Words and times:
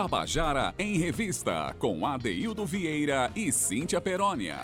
Tabajara 0.00 0.72
em 0.78 0.96
Revista, 0.96 1.76
com 1.78 2.06
Adeildo 2.06 2.64
Vieira 2.64 3.30
e 3.36 3.52
Cíntia 3.52 4.00
Perónia. 4.00 4.56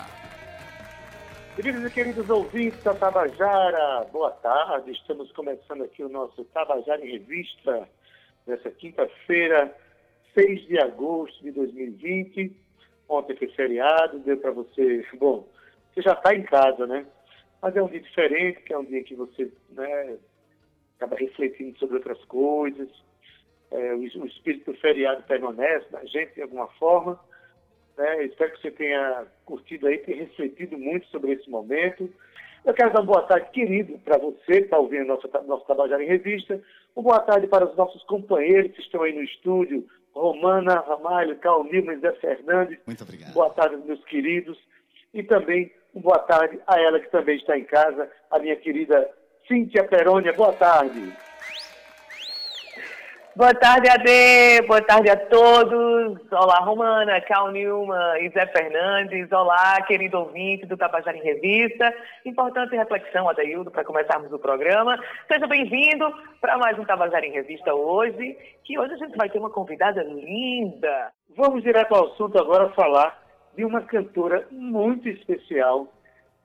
Queridos 1.55 1.85
e 1.85 1.93
queridos 1.93 2.27
ouvintes 2.27 2.81
da 2.81 2.95
Tabajara, 2.95 4.03
boa 4.11 4.31
tarde. 4.31 4.93
Estamos 4.93 5.31
começando 5.33 5.83
aqui 5.83 6.03
o 6.03 6.09
nosso 6.09 6.43
Tabajara 6.45 7.05
em 7.05 7.11
Revista, 7.11 7.87
nessa 8.47 8.71
quinta-feira, 8.71 9.71
6 10.33 10.65
de 10.65 10.79
agosto 10.79 11.43
de 11.43 11.51
2020. 11.51 12.51
Ontem 13.07 13.35
foi 13.35 13.49
feriado, 13.49 14.17
deu 14.17 14.37
para 14.37 14.49
você. 14.49 15.05
Bom, 15.19 15.47
você 15.93 16.01
já 16.01 16.13
está 16.13 16.33
em 16.33 16.41
casa, 16.41 16.87
né? 16.87 17.05
Mas 17.61 17.75
é 17.75 17.83
um 17.83 17.87
dia 17.87 18.01
diferente, 18.01 18.63
que 18.63 18.73
é 18.73 18.77
um 18.79 18.85
dia 18.85 19.03
que 19.03 19.13
você 19.13 19.51
né, 19.69 20.17
acaba 20.97 21.15
refletindo 21.15 21.77
sobre 21.77 21.97
outras 21.97 22.25
coisas. 22.25 22.89
É, 23.71 23.93
o, 23.93 23.99
o, 23.99 24.25
espírito 24.25 24.71
do 24.71 24.77
feriado 24.77 25.23
permanece 25.23 25.85
na 25.91 26.03
gente 26.05 26.35
de 26.35 26.41
alguma 26.41 26.67
forma. 26.79 27.19
Né? 27.97 28.25
Espero 28.25 28.53
que 28.53 28.61
você 28.61 28.71
tenha 28.71 29.25
curtido 29.45 29.87
aí, 29.87 29.97
tenha 29.99 30.23
refletido 30.23 30.77
muito 30.77 31.07
sobre 31.07 31.33
esse 31.33 31.49
momento. 31.49 32.09
Eu 32.65 32.73
quero 32.73 32.91
dar 32.91 32.99
uma 32.99 33.05
boa 33.05 33.23
tarde, 33.23 33.49
querido, 33.51 33.97
para 33.99 34.17
você 34.17 34.59
que 34.59 34.65
está 34.65 34.77
ouvindo 34.77 35.05
nosso, 35.05 35.29
nosso 35.45 35.65
Tabajara 35.65 36.03
em 36.03 36.07
Revista. 36.07 36.61
Uma 36.95 37.03
boa 37.03 37.19
tarde 37.19 37.47
para 37.47 37.65
os 37.65 37.75
nossos 37.75 38.03
companheiros 38.03 38.73
que 38.73 38.81
estão 38.81 39.03
aí 39.03 39.13
no 39.13 39.23
estúdio, 39.23 39.87
Romana 40.13 40.79
Ramalho, 40.81 41.37
Carl 41.37 41.63
Nilman, 41.63 41.99
Zé 41.99 42.11
Fernandes. 42.13 42.79
Muito 42.85 43.03
obrigado. 43.03 43.33
Boa 43.33 43.49
tarde, 43.51 43.77
meus 43.85 44.03
queridos. 44.05 44.57
E 45.13 45.23
também 45.23 45.71
uma 45.93 46.03
boa 46.03 46.19
tarde 46.19 46.59
a 46.67 46.79
ela 46.79 46.99
que 46.99 47.09
também 47.09 47.37
está 47.37 47.57
em 47.57 47.63
casa, 47.63 48.09
a 48.29 48.39
minha 48.39 48.55
querida 48.55 49.09
Cíntia 49.47 49.83
Perônia. 49.83 50.33
Boa 50.33 50.53
tarde. 50.53 51.13
Boa 53.37 53.53
tarde, 53.53 53.87
Ade. 53.87 54.65
Boa 54.65 54.81
tarde 54.81 55.11
a 55.11 55.15
todos. 55.15 56.19
Olá, 56.31 56.57
Romana, 56.61 57.21
Cal 57.21 57.51
Nilman 57.51 58.17
e 58.19 58.29
Zé 58.29 58.47
Fernandes. 58.47 59.31
Olá, 59.31 59.79
querido 59.83 60.17
ouvinte 60.17 60.65
do 60.65 60.75
Tabajara 60.75 61.15
em 61.15 61.21
Revista. 61.21 61.93
Importante 62.25 62.75
reflexão, 62.75 63.29
Adaildo, 63.29 63.69
para 63.69 63.83
começarmos 63.83 64.33
o 64.33 64.39
programa. 64.39 64.99
Seja 65.31 65.45
bem-vindo 65.45 66.11
para 66.41 66.57
mais 66.57 66.79
um 66.79 66.83
Tabajara 66.83 67.27
em 67.27 67.31
Revista 67.31 67.75
hoje, 67.75 68.35
que 68.63 68.79
hoje 68.79 68.95
a 68.95 68.97
gente 68.97 69.15
vai 69.15 69.29
ter 69.29 69.37
uma 69.37 69.51
convidada 69.51 70.01
linda. 70.01 71.11
Vamos 71.37 71.61
direto 71.61 71.93
ao 71.93 72.07
assunto 72.07 72.39
agora 72.39 72.69
falar 72.69 73.21
de 73.55 73.63
uma 73.63 73.81
cantora 73.81 74.47
muito 74.49 75.07
especial, 75.07 75.93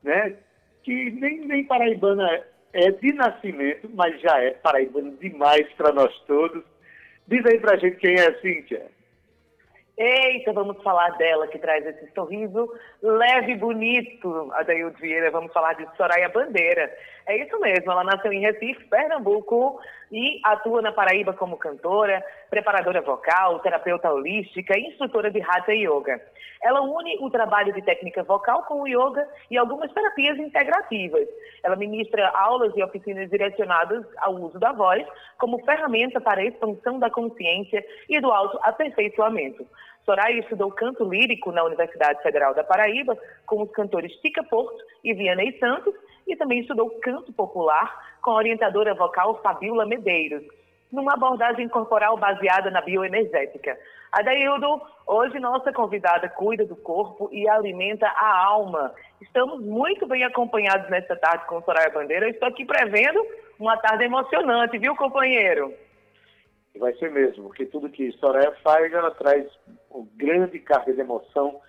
né? 0.03 0.35
Que 0.83 1.09
nem, 1.09 1.39
nem 1.39 1.63
paraibana 1.63 2.43
é 2.71 2.91
de 2.91 3.13
nascimento, 3.13 3.89
mas 3.95 4.21
já 4.21 4.39
é 4.43 4.51
paraibana 4.51 5.09
demais 5.19 5.67
para 5.73 5.91
nós 5.91 6.15
todos 6.27 6.63
Diz 7.27 7.45
aí 7.45 7.59
pra 7.59 7.77
gente 7.77 7.97
quem 7.97 8.15
é 8.15 8.33
Cíntia. 8.39 8.85
Eita, 9.95 10.51
vamos 10.53 10.81
falar 10.81 11.09
dela 11.17 11.47
que 11.47 11.59
traz 11.59 11.85
esse 11.85 12.11
sorriso 12.13 12.67
leve 13.01 13.51
e 13.51 13.57
bonito, 13.57 14.51
Adaildo 14.53 14.97
Vieira. 14.97 15.29
Vamos 15.29 15.53
falar 15.53 15.73
de 15.73 15.87
Soraya 15.95 16.29
Bandeira. 16.29 16.91
É 17.25 17.37
isso 17.37 17.57
mesmo, 17.59 17.91
ela 17.91 18.03
nasceu 18.03 18.33
em 18.33 18.41
Recife, 18.41 18.83
Pernambuco 18.85 19.79
e 20.11 20.41
atua 20.43 20.81
na 20.81 20.91
Paraíba 20.91 21.33
como 21.33 21.57
cantora, 21.57 22.23
preparadora 22.49 23.01
vocal, 23.01 23.59
terapeuta 23.59 24.11
holística 24.11 24.77
e 24.77 24.87
instrutora 24.87 25.31
de 25.31 25.41
Hatha 25.41 25.73
Yoga. 25.73 26.21
Ela 26.61 26.81
une 26.81 27.17
o 27.21 27.29
trabalho 27.29 27.73
de 27.73 27.81
técnica 27.81 28.23
vocal 28.23 28.63
com 28.63 28.81
o 28.81 28.87
yoga 28.87 29.27
e 29.49 29.57
algumas 29.57 29.91
terapias 29.91 30.37
integrativas. 30.37 31.27
Ela 31.63 31.75
ministra 31.77 32.29
aulas 32.29 32.73
e 32.75 32.83
oficinas 32.83 33.29
direcionadas 33.29 34.05
ao 34.17 34.35
uso 34.35 34.59
da 34.59 34.71
voz 34.71 35.05
como 35.37 35.63
ferramenta 35.65 36.19
para 36.19 36.41
a 36.41 36.45
expansão 36.45 36.99
da 36.99 37.09
consciência 37.09 37.85
e 38.09 38.19
do 38.19 38.31
autoaperfeiçoamento. 38.31 39.65
Soraya 40.05 40.39
estudou 40.39 40.71
canto 40.71 41.05
lírico 41.05 41.51
na 41.51 41.63
Universidade 41.63 42.21
Federal 42.21 42.53
da 42.53 42.63
Paraíba 42.63 43.17
com 43.45 43.61
os 43.61 43.71
cantores 43.71 44.13
Tica 44.21 44.43
Porto 44.43 44.77
e 45.03 45.13
Vianney 45.13 45.57
Santos 45.59 45.93
e 46.27 46.35
também 46.35 46.59
estudou 46.59 46.89
canto 47.01 47.31
popular 47.33 48.15
com 48.21 48.31
a 48.31 48.35
orientadora 48.35 48.93
vocal 48.93 49.41
Fabiola 49.41 49.85
Medeiros, 49.85 50.43
numa 50.91 51.13
abordagem 51.13 51.67
corporal 51.67 52.17
baseada 52.17 52.69
na 52.69 52.81
bioenergética. 52.81 53.77
Adaildo, 54.11 54.81
hoje 55.07 55.39
nossa 55.39 55.73
convidada 55.73 56.29
cuida 56.29 56.65
do 56.65 56.75
corpo 56.75 57.29
e 57.31 57.49
alimenta 57.49 58.07
a 58.07 58.45
alma. 58.45 58.93
Estamos 59.19 59.59
muito 59.61 60.05
bem 60.05 60.23
acompanhados 60.23 60.89
nesta 60.89 61.15
tarde 61.15 61.45
com 61.47 61.61
Soraya 61.63 61.89
Bandeira. 61.89 62.29
Estou 62.29 62.47
aqui 62.47 62.63
prevendo 62.63 63.25
uma 63.59 63.75
tarde 63.77 64.03
emocionante, 64.03 64.77
viu, 64.77 64.95
companheiro? 64.95 65.73
Vai 66.77 66.93
ser 66.95 67.11
mesmo, 67.11 67.45
porque 67.45 67.65
tudo 67.65 67.89
que 67.89 68.11
Soraya 68.13 68.51
faz, 68.63 68.91
ela 68.93 69.11
traz 69.11 69.47
um 69.91 70.07
grande 70.15 70.59
carga 70.59 70.93
de 70.93 71.01
emoção. 71.01 71.59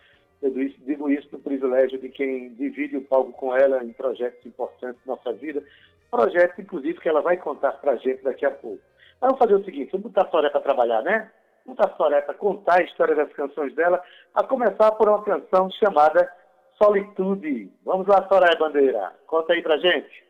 Eu 0.43 0.51
digo 0.51 1.09
isso 1.09 1.29
no 1.33 1.39
privilégio 1.39 1.99
de 1.99 2.09
quem 2.09 2.53
divide 2.55 2.97
o 2.97 3.03
palco 3.03 3.33
com 3.33 3.57
ela 3.57 3.83
em 3.83 3.93
projetos 3.93 4.45
importantes 4.45 5.01
da 5.07 5.15
nossa 5.15 5.33
vida. 5.33 5.63
Projetos, 6.11 6.59
inclusive, 6.59 7.01
que 7.01 7.09
ela 7.09 7.23
vai 7.23 7.37
contar 7.37 7.73
para 7.73 7.93
a 7.93 7.97
gente 7.97 8.23
daqui 8.23 8.45
a 8.45 8.51
pouco. 8.51 8.83
Vamos 9.21 9.39
fazer 9.39 9.55
o 9.55 9.65
seguinte, 9.65 9.91
vamos 9.91 10.09
botar 10.09 10.27
a 10.27 10.31
Soraya 10.31 10.51
para 10.51 10.61
trabalhar, 10.61 11.03
né? 11.03 11.31
Vamos 11.65 11.79
botar 11.79 11.93
a 11.93 11.97
Soraya 11.97 12.23
para 12.23 12.35
contar 12.35 12.81
a 12.81 12.83
história 12.83 13.15
das 13.15 13.33
canções 13.33 13.75
dela, 13.75 14.03
a 14.35 14.45
começar 14.45 14.93
por 14.93 15.09
uma 15.09 15.23
canção 15.23 15.71
chamada 15.71 16.31
Solitude. 16.77 17.73
Vamos 17.85 18.07
lá, 18.07 18.29
Soraya 18.29 18.59
Bandeira, 18.59 19.13
conta 19.27 19.55
aí 19.55 19.63
para 19.63 19.79
gente. 19.79 20.25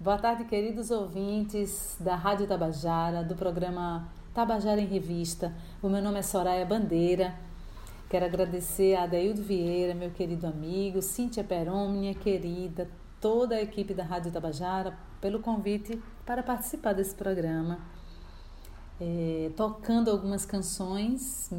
Boa 0.00 0.16
tarde, 0.16 0.44
queridos 0.44 0.90
ouvintes 0.90 2.00
da 2.00 2.14
Rádio 2.14 2.46
Tabajara, 2.46 3.22
do 3.24 3.34
programa 3.34 4.08
Tabajara 4.32 4.80
em 4.80 4.86
Revista. 4.86 5.52
O 5.82 5.88
meu 5.88 6.00
nome 6.00 6.20
é 6.20 6.22
Soraya 6.22 6.64
Bandeira. 6.64 7.34
Quero 8.08 8.24
agradecer 8.24 8.94
a 8.94 9.02
Adeildo 9.02 9.42
Vieira, 9.42 9.94
meu 9.94 10.10
querido 10.10 10.46
amigo, 10.46 11.02
Cíntia 11.02 11.44
Peron, 11.44 11.90
minha 11.90 12.14
querida, 12.14 12.88
toda 13.20 13.56
a 13.56 13.60
equipe 13.60 13.92
da 13.92 14.02
Rádio 14.02 14.32
Tabajara, 14.32 14.96
pelo 15.20 15.40
convite 15.40 16.00
para 16.24 16.42
participar 16.42 16.94
desse 16.94 17.14
programa. 17.14 17.80
É, 18.98 19.50
tocando 19.54 20.10
algumas 20.10 20.46
canções 20.46 21.50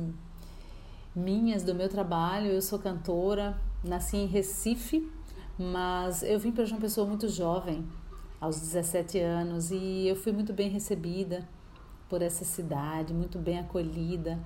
minhas 1.16 1.62
do 1.62 1.76
meu 1.76 1.88
trabalho. 1.88 2.48
Eu 2.48 2.64
sou 2.64 2.80
cantora, 2.80 3.56
nasci 3.84 4.18
em 4.18 4.26
Recife, 4.26 5.08
mas 5.56 6.24
eu 6.24 6.40
vim 6.40 6.52
para 6.52 6.66
João 6.66 6.82
Pessoa 6.82 7.06
muito 7.06 7.30
jovem 7.30 7.88
aos 8.42 8.60
17 8.60 9.20
anos 9.20 9.70
e 9.70 10.08
eu 10.08 10.16
fui 10.16 10.32
muito 10.32 10.52
bem 10.52 10.68
recebida 10.68 11.48
por 12.10 12.24
essa 12.24 12.44
cidade, 12.44 13.14
muito 13.14 13.38
bem 13.38 13.60
acolhida. 13.60 14.40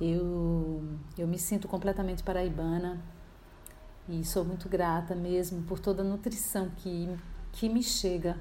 Eu, 0.00 0.82
eu 1.16 1.26
me 1.26 1.38
sinto 1.38 1.66
completamente 1.66 2.22
paraibana 2.22 3.02
e 4.08 4.24
sou 4.24 4.44
muito 4.44 4.68
grata 4.68 5.14
mesmo 5.14 5.62
por 5.62 5.78
toda 5.78 6.02
a 6.02 6.04
nutrição 6.04 6.70
que, 6.76 7.08
que 7.52 7.68
me 7.68 7.82
chega 7.82 8.38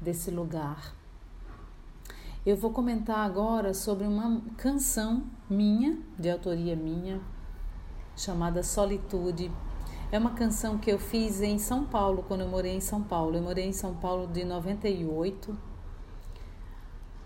desse 0.00 0.30
lugar. 0.30 0.94
Eu 2.44 2.56
vou 2.56 2.72
comentar 2.72 3.18
agora 3.18 3.74
sobre 3.74 4.06
uma 4.06 4.40
canção 4.56 5.24
minha, 5.48 5.98
de 6.18 6.30
autoria 6.30 6.74
minha, 6.74 7.20
chamada 8.16 8.62
Solitude 8.62 9.52
é 10.12 10.18
uma 10.18 10.32
canção 10.32 10.76
que 10.76 10.90
eu 10.90 10.98
fiz 10.98 11.40
em 11.40 11.56
São 11.56 11.84
Paulo, 11.84 12.24
quando 12.26 12.40
eu 12.40 12.48
morei 12.48 12.74
em 12.74 12.80
São 12.80 13.00
Paulo. 13.00 13.36
Eu 13.36 13.42
morei 13.42 13.66
em 13.66 13.72
São 13.72 13.94
Paulo 13.94 14.26
de 14.26 14.44
98 14.44 15.56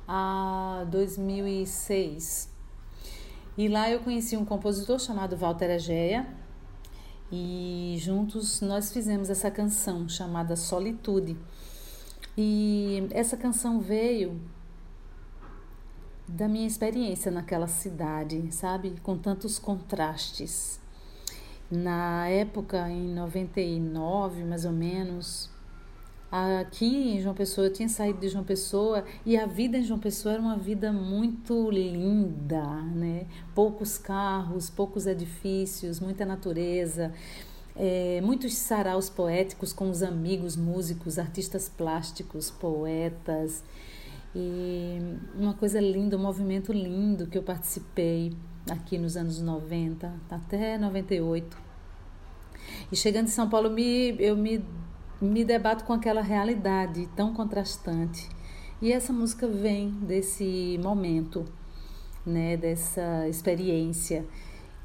a 0.06 0.84
2006. 0.91 2.53
E 3.56 3.69
lá 3.69 3.88
eu 3.88 4.00
conheci 4.00 4.37
um 4.37 4.44
compositor 4.44 4.98
chamado 4.98 5.37
Walter 5.37 5.70
Ageia 5.70 6.26
e 7.31 7.97
juntos 7.98 8.60
nós 8.60 8.92
fizemos 8.92 9.31
essa 9.31 9.48
canção 9.48 10.09
chamada 10.09 10.56
Solitude. 10.56 11.37
E 12.37 13.06
essa 13.12 13.36
canção 13.36 13.80
veio 13.80 14.41
da 16.27 16.48
minha 16.48 16.66
experiência 16.66 17.30
naquela 17.30 17.68
cidade, 17.68 18.51
sabe? 18.51 18.95
Com 19.04 19.16
tantos 19.16 19.56
contrastes. 19.56 20.80
Na 21.71 22.28
época, 22.28 22.89
em 22.91 23.15
99 23.15 24.42
mais 24.42 24.65
ou 24.65 24.72
menos, 24.72 25.48
aqui 26.30 27.15
em 27.16 27.21
João 27.21 27.34
Pessoa, 27.34 27.66
eu 27.66 27.72
tinha 27.72 27.88
saído 27.88 28.21
de 28.21 28.28
João 28.28 28.44
Pessoa 28.44 29.04
e 29.24 29.36
a 29.36 29.47
vida 29.47 29.78
em 29.78 29.82
João 29.82 29.98
Pessoa 29.98 30.34
era 30.34 30.42
uma 30.42 30.56
vida 30.56 30.92
muito 30.92 31.71
linda, 31.71 32.65
né? 32.82 33.26
Poucos 33.54 33.98
carros, 33.98 34.68
poucos 34.68 35.06
edifícios, 35.06 36.00
muita 36.00 36.26
natureza. 36.26 37.12
É, 37.76 38.21
muitos 38.22 38.54
saraus 38.54 39.10
poéticos 39.10 39.72
com 39.72 39.91
os 39.91 40.03
amigos, 40.03 40.56
músicos, 40.56 41.18
artistas 41.18 41.68
plásticos, 41.68 42.50
poetas. 42.50 43.65
E 44.34 44.98
uma 45.34 45.54
coisa 45.54 45.80
linda, 45.80 46.16
um 46.16 46.22
movimento 46.22 46.72
lindo 46.72 47.27
que 47.27 47.38
eu 47.38 47.42
participei 47.42 48.32
aqui 48.70 48.98
nos 48.98 49.16
anos 49.16 49.41
90 49.41 50.12
até 50.30 50.78
98. 50.78 51.56
E 52.91 52.97
chegando 52.97 53.27
em 53.27 53.30
São 53.30 53.48
Paulo, 53.48 53.70
me, 53.70 54.16
eu 54.18 54.36
me, 54.36 54.65
me 55.21 55.45
debato 55.45 55.84
com 55.84 55.93
aquela 55.93 56.22
realidade 56.22 57.09
tão 57.16 57.33
contrastante. 57.34 58.28
E 58.83 58.93
essa 58.93 59.13
música 59.13 59.47
vem 59.49 59.91
desse 59.91 60.78
momento. 60.83 61.45
né, 62.27 62.57
dessa 62.57 63.28
experiência. 63.28 64.27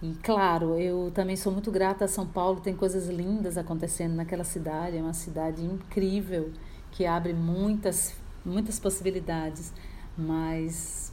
E 0.01 0.13
claro, 0.23 0.79
eu 0.79 1.11
também 1.13 1.35
sou 1.35 1.51
muito 1.51 1.71
grata 1.71 2.05
a 2.05 2.07
São 2.07 2.25
Paulo, 2.27 2.61
tem 2.61 2.75
coisas 2.75 3.07
lindas 3.07 3.57
acontecendo 3.57 4.15
naquela 4.15 4.43
cidade, 4.43 4.97
é 4.97 5.01
uma 5.01 5.13
cidade 5.13 5.63
incrível 5.63 6.51
que 6.91 7.05
abre 7.05 7.33
muitas 7.33 8.15
muitas 8.45 8.79
possibilidades, 8.79 9.73
mas 10.17 11.11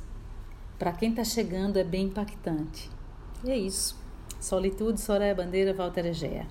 para 0.79 0.93
quem 0.93 1.11
está 1.11 1.25
chegando 1.25 1.79
é 1.79 1.85
bem 1.85 2.07
impactante. 2.07 2.91
E 3.45 3.51
é 3.51 3.59
isso. 3.59 3.99
Solitude, 4.41 5.01
Soraya 5.01 5.35
Bandeira, 5.35 5.75
Walter 5.75 6.07
Egea. 6.07 6.47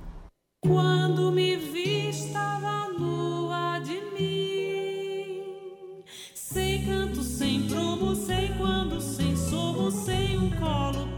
Quando 0.67 1.31
me 1.31 1.55
vi, 1.57 2.09
estava 2.09 2.89
nua 2.97 3.77
de 3.79 4.01
mim, 4.17 6.03
sem 6.33 6.83
canto, 6.85 7.21
sem 7.21 7.67
prumo, 7.67 8.15
sem 8.15 8.51
quando, 8.57 8.99
sem 8.99 9.37
somo, 9.37 9.91
sem 9.91 10.37
um 10.39 10.49
colo 10.49 11.14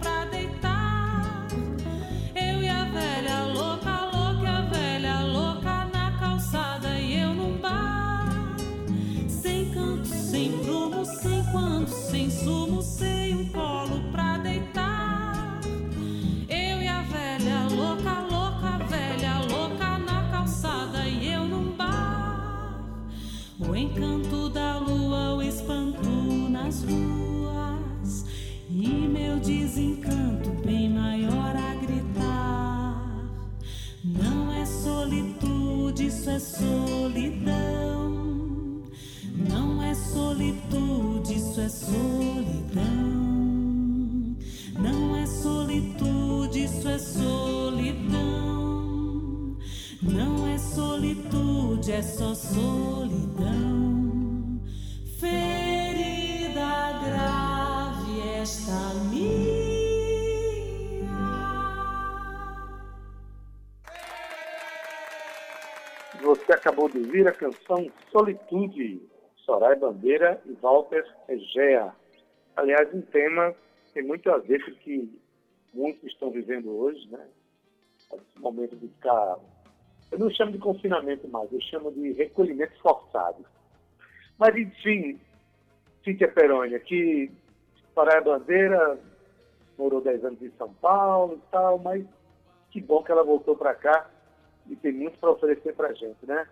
O 23.60 23.76
encanto 23.76 24.50
da 24.50 24.78
lua, 24.78 25.34
o 25.34 25.42
espanto 25.42 26.08
nas 26.08 26.84
ruas 26.84 28.24
e 28.70 28.88
meu 28.88 29.40
desencanto 29.40 30.52
bem 30.64 30.88
maior 30.92 31.56
a 31.56 31.74
gritar. 31.82 33.26
Não 34.06 34.54
é 34.54 34.64
solitude, 34.64 36.06
isso 36.06 36.30
é 36.30 36.38
solidão. 36.38 38.14
Não 39.50 39.82
é 39.82 39.96
solitude, 39.96 41.34
isso 41.34 41.60
é 41.60 41.70
solidão. 41.70 42.86
Não 44.80 45.16
é 45.16 45.26
solitude, 45.26 46.64
isso 46.64 46.88
é 46.88 47.00
solidão. 47.00 48.38
Não 50.00 50.48
é 50.48 50.60
solitude, 50.60 51.92
é 51.92 52.04
só 52.04 52.36
solidão. 52.36 53.27
Ferida 55.20 56.94
grave 57.04 58.42
esta 58.42 58.94
minha. 59.10 59.68
Você 66.22 66.52
acabou 66.52 66.90
de 66.90 66.98
ouvir 66.98 67.28
a 67.28 67.32
canção 67.32 67.90
Solitude, 68.12 69.02
Soraya 69.38 69.76
Bandeira 69.76 70.42
e 70.46 70.52
Walter 70.54 71.06
Egea. 71.30 71.94
Aliás, 72.56 72.94
um 72.94 73.02
tema 73.02 73.54
que 73.86 73.94
tem 73.94 74.04
muito 74.04 74.30
a 74.30 74.38
ver 74.38 74.64
com 74.66 74.72
o 74.72 74.76
que 74.76 75.10
muitos 75.74 76.04
estão 76.12 76.32
vivendo 76.32 76.70
hoje, 76.70 77.08
né? 77.10 77.28
Esse 78.14 78.40
momento 78.40 78.76
de 78.76 78.88
ficar. 78.88 79.38
Eu 80.12 80.20
não 80.20 80.30
chamo 80.30 80.52
de 80.52 80.58
confinamento 80.58 81.28
mais, 81.28 81.52
eu 81.52 81.62
chamo 81.62 81.92
de 81.92 82.14
recolhimento 82.14 82.80
forçado. 82.82 83.46
Mas, 84.38 84.56
enfim, 84.56 85.20
Cíntia 86.04 86.28
Perônia, 86.28 86.80
que 86.80 87.32
Soraya 87.94 88.22
Bandeira 88.22 88.98
morou 89.78 90.02
10 90.02 90.24
anos 90.24 90.42
em 90.42 90.52
São 90.52 90.74
Paulo 90.76 91.36
e 91.36 91.52
tal, 91.52 91.80
mas 91.80 92.06
que 92.72 92.82
bom 92.82 93.04
que 93.04 93.12
ela 93.12 93.24
voltou 93.24 93.56
para 93.56 93.76
cá 93.76 94.10
e 94.70 94.76
tem 94.76 94.92
muito 94.92 95.18
para 95.20 95.32
oferecer 95.32 95.74
para 95.76 95.94
gente, 95.94 96.26
né? 96.26 96.48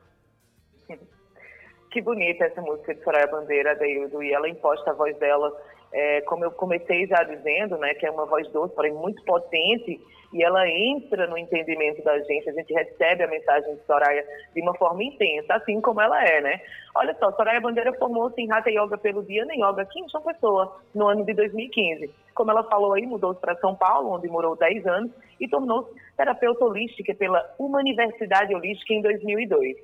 Que 1.92 2.01
bonita 2.01 2.44
essa 2.44 2.62
música 2.62 2.94
de 2.94 3.04
Soraya 3.04 3.28
Bandeira, 3.28 3.75
Deildo, 3.75 4.22
e 4.22 4.34
ela 4.34 4.50
imposta 4.50 4.92
a 4.92 4.94
voz 4.94 5.18
dela, 5.18 5.56
é, 5.94 6.22
como 6.22 6.44
eu 6.44 6.51
comecei 6.51 7.08
já 7.08 7.24
dizendo, 7.24 7.78
né, 7.78 7.94
que 7.94 8.06
é 8.06 8.12
uma 8.12 8.25
voz 8.25 8.46
doce, 8.51 8.75
porém 8.75 8.94
muito 8.94 9.24
potente, 9.24 10.01
e 10.36 10.44
ela 10.44 10.68
entra 10.70 11.28
no 11.28 11.38
entendimento 11.38 12.04
da 12.04 12.20
gente, 12.20 12.50
a 12.50 12.52
gente 12.52 12.74
recebe 12.74 13.24
a 13.24 13.28
mensagem 13.28 13.74
de 13.74 13.82
Soraya 13.86 14.22
de 14.54 14.62
uma 14.62 14.76
forma 14.76 15.02
intensa, 15.02 15.56
assim 15.56 15.80
como 15.80 16.02
ela 16.02 16.22
é, 16.26 16.42
né? 16.42 16.60
Olha 16.94 17.16
só, 17.18 17.32
Soraya 17.32 17.62
Bandeira 17.62 17.94
formou-se 17.94 18.42
em 18.42 18.52
Hatha 18.52 18.70
Yoga 18.70 18.98
pelo 18.98 19.24
Dia 19.24 19.46
Nem 19.46 19.64
Yoga 19.64 19.84
aqui 19.84 19.98
em 19.98 20.06
Pessoa, 20.26 20.78
no 20.94 21.08
ano 21.08 21.26
de 21.26 21.34
2015. 21.34 22.12
Como 22.34 22.52
ela 22.52 22.66
falou 22.66 22.92
aí, 22.92 23.06
mudou-se 23.06 23.40
para 23.40 23.56
São 23.56 23.76
Paulo, 23.76 24.12
onde 24.12 24.28
morou 24.28 24.58
10 24.58 24.86
anos, 24.86 25.12
e 25.40 25.48
tornou-se 25.48 25.90
terapeuta 26.18 26.66
holística 26.66 27.16
pela 27.16 27.42
Universidade 27.58 28.54
Holística 28.54 28.94
em 28.94 29.02
2002. 29.02 29.78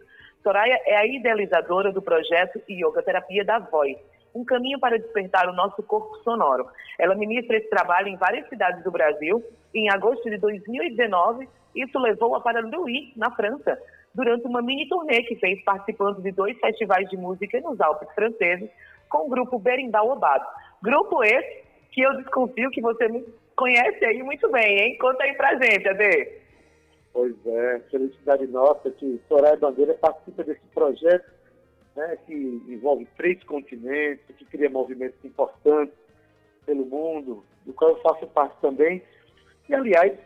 Soraya 0.44 0.78
é 0.86 0.98
a 0.98 1.06
idealizadora 1.06 1.94
do 1.94 2.02
projeto 2.02 2.62
Yoga 2.70 3.02
Terapia 3.02 3.46
da 3.46 3.60
Voz, 3.60 3.96
um 4.34 4.46
caminho 4.46 4.80
para 4.80 4.98
despertar 4.98 5.48
o 5.50 5.54
nosso 5.54 5.82
corpo 5.84 6.18
sonoro. 6.24 6.68
Ela 6.98 7.16
ministra 7.16 7.58
esse 7.58 7.70
trabalho 7.70 8.08
em 8.08 8.18
várias 8.18 8.48
cidades 8.50 8.84
do 8.84 8.92
Brasil. 8.92 9.44
Em 9.74 9.90
agosto 9.90 10.30
de 10.30 10.38
2019, 10.38 11.48
isso 11.76 12.00
levou-a 12.00 12.42
para 12.42 12.62
Louis, 12.62 13.16
na 13.16 13.32
França, 13.32 13.78
durante 14.14 14.46
uma 14.46 14.62
mini 14.62 14.88
turnê 14.88 15.24
que 15.24 15.36
fez 15.36 15.64
participando 15.64 16.22
de 16.22 16.32
dois 16.32 16.58
festivais 16.60 17.10
de 17.10 17.18
música 17.18 17.60
nos 17.62 17.80
Alpes 17.80 18.10
franceses 18.14 18.70
com 19.10 19.26
o 19.26 19.30
grupo 19.30 19.60
Berimbau 19.60 20.10
Obado. 20.10 20.46
Grupo 20.82 21.24
esse 21.24 21.64
que 21.92 22.02
eu 22.02 22.16
desconfio 22.18 22.72
que 22.72 22.82
você 22.82 23.08
conhece 23.56 24.04
aí 24.06 24.24
muito 24.24 24.50
bem, 24.50 24.80
hein? 24.80 24.98
Conta 24.98 25.24
aí 25.24 25.34
pra 25.36 25.56
gente, 25.56 25.88
Ade. 25.88 26.42
Pois 27.14 27.36
é, 27.46 27.80
felicidade 27.92 28.48
nossa 28.48 28.90
que 28.92 29.20
Soraya 29.28 29.58
Bandeira 29.58 29.94
participa 29.96 30.44
desse 30.44 30.66
projeto 30.74 31.30
né, 31.96 32.18
que 32.26 32.34
envolve 32.34 33.08
três 33.18 33.44
continentes, 33.44 34.24
que 34.38 34.46
cria 34.46 34.70
movimentos 34.70 35.24
importantes 35.24 35.96
pelo 36.66 36.86
mundo, 36.86 37.44
do 37.66 37.74
qual 37.74 37.92
eu 37.92 38.02
faço 38.02 38.28
parte 38.28 38.60
também. 38.62 39.02
E, 39.68 39.76
aliás, 39.76 40.18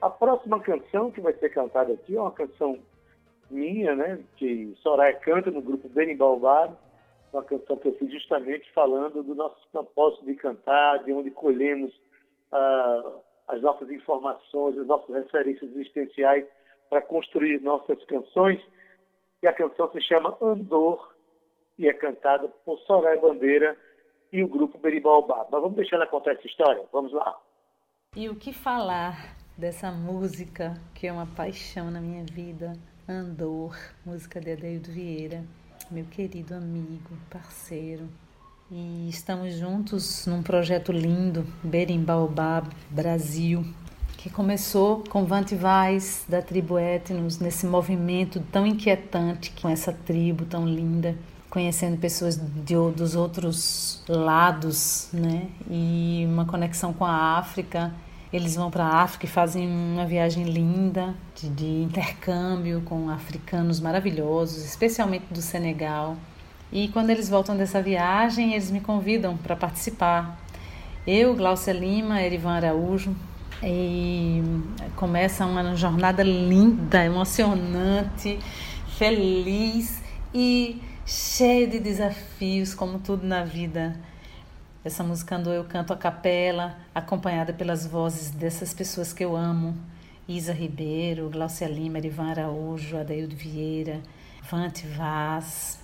a 0.00 0.10
próxima 0.10 0.60
canção 0.60 1.10
que 1.10 1.20
vai 1.20 1.32
ser 1.34 1.50
cantada 1.50 1.92
aqui 1.92 2.16
é 2.16 2.20
uma 2.20 2.32
canção 2.32 2.78
minha, 3.50 3.94
né, 3.94 4.18
que 4.36 4.74
Soraya 4.82 5.14
canta 5.14 5.50
no 5.50 5.60
grupo 5.60 5.88
Berimbau 5.88 6.38
Bar, 6.38 6.74
uma 7.32 7.42
canção 7.42 7.76
que 7.76 7.88
eu 7.88 7.94
fiz 7.94 8.10
justamente 8.12 8.70
falando 8.72 9.22
do 9.22 9.34
nosso 9.34 9.56
propósito 9.70 10.24
de 10.24 10.34
cantar, 10.34 11.02
de 11.04 11.12
onde 11.12 11.30
colhemos 11.30 11.92
ah, 12.50 13.12
as 13.48 13.60
nossas 13.62 13.90
informações, 13.90 14.78
as 14.78 14.86
nossas 14.86 15.14
referências 15.14 15.70
existenciais 15.70 16.46
para 16.90 17.00
construir 17.00 17.60
nossas 17.60 18.02
canções. 18.04 18.60
E 19.42 19.46
a 19.46 19.52
canção 19.52 19.90
se 19.90 20.00
chama 20.02 20.36
Andor 20.40 21.11
e 21.78 21.88
é 21.88 21.92
cantada 21.92 22.48
por 22.64 22.78
Soraya 22.80 23.20
Bandeira 23.20 23.76
e 24.32 24.42
o 24.42 24.48
grupo 24.48 24.78
Beribaubá. 24.78 25.46
Mas 25.50 25.60
vamos 25.60 25.76
deixar 25.76 25.96
ela 25.96 26.06
contar 26.06 26.32
essa 26.32 26.46
história? 26.46 26.82
Vamos 26.92 27.12
lá. 27.12 27.38
E 28.16 28.28
o 28.28 28.36
que 28.36 28.52
falar 28.52 29.36
dessa 29.56 29.90
música 29.90 30.74
que 30.94 31.06
é 31.06 31.12
uma 31.12 31.26
paixão 31.26 31.90
na 31.90 32.00
minha 32.00 32.24
vida? 32.24 32.72
Andor, 33.08 33.76
música 34.06 34.40
de 34.40 34.52
Adeildo 34.52 34.90
Vieira, 34.90 35.42
meu 35.90 36.04
querido 36.04 36.54
amigo, 36.54 37.10
parceiro. 37.30 38.08
E 38.70 39.08
estamos 39.08 39.54
juntos 39.54 40.26
num 40.26 40.42
projeto 40.42 40.92
lindo, 40.92 41.44
Berimbaubá 41.62 42.62
Brasil, 42.88 43.64
que 44.16 44.30
começou 44.30 45.02
com 45.10 45.24
Vante 45.24 45.54
Vaz, 45.54 46.24
da 46.28 46.40
tribo 46.40 46.78
Etnos, 46.78 47.38
nesse 47.38 47.66
movimento 47.66 48.40
tão 48.52 48.66
inquietante 48.66 49.52
com 49.60 49.68
essa 49.68 49.92
tribo 49.92 50.44
tão 50.44 50.64
linda, 50.64 51.16
conhecendo 51.52 51.98
pessoas 51.98 52.40
de, 52.64 52.74
dos 52.96 53.14
outros 53.14 54.02
lados, 54.08 55.10
né? 55.12 55.48
E 55.70 56.24
uma 56.26 56.46
conexão 56.46 56.94
com 56.94 57.04
a 57.04 57.36
África. 57.36 57.92
Eles 58.32 58.56
vão 58.56 58.70
para 58.70 58.84
a 58.86 59.02
África 59.02 59.26
e 59.26 59.28
fazem 59.28 59.68
uma 59.68 60.06
viagem 60.06 60.44
linda 60.44 61.14
de, 61.38 61.50
de 61.50 61.82
intercâmbio 61.82 62.80
com 62.86 63.10
africanos 63.10 63.80
maravilhosos, 63.80 64.64
especialmente 64.64 65.26
do 65.30 65.42
Senegal. 65.42 66.16
E 66.72 66.88
quando 66.88 67.10
eles 67.10 67.28
voltam 67.28 67.54
dessa 67.54 67.82
viagem, 67.82 68.52
eles 68.52 68.70
me 68.70 68.80
convidam 68.80 69.36
para 69.36 69.54
participar. 69.54 70.40
Eu, 71.06 71.36
Glaucia 71.36 71.74
Lima, 71.74 72.22
Erivan 72.22 72.52
Araújo, 72.52 73.14
e 73.62 74.42
começa 74.96 75.44
uma 75.44 75.76
jornada 75.76 76.22
linda, 76.22 77.04
emocionante, 77.04 78.38
feliz 78.96 80.02
e 80.32 80.80
cheia 81.04 81.66
de 81.66 81.78
desafios, 81.78 82.74
como 82.74 82.98
tudo 82.98 83.26
na 83.26 83.44
vida. 83.44 83.96
Essa 84.84 85.04
música 85.04 85.36
andou, 85.36 85.52
eu 85.52 85.64
canto 85.64 85.92
a 85.92 85.96
capela, 85.96 86.76
acompanhada 86.94 87.52
pelas 87.52 87.86
vozes 87.86 88.30
dessas 88.30 88.74
pessoas 88.74 89.12
que 89.12 89.24
eu 89.24 89.36
amo. 89.36 89.76
Isa 90.28 90.52
Ribeiro, 90.52 91.28
Glaucia 91.30 91.68
Lima, 91.68 91.98
Erivan 91.98 92.30
Araújo, 92.30 92.96
Adaildo 92.96 93.34
Vieira, 93.34 94.00
Vante 94.50 94.86
Vaz, 94.86 95.80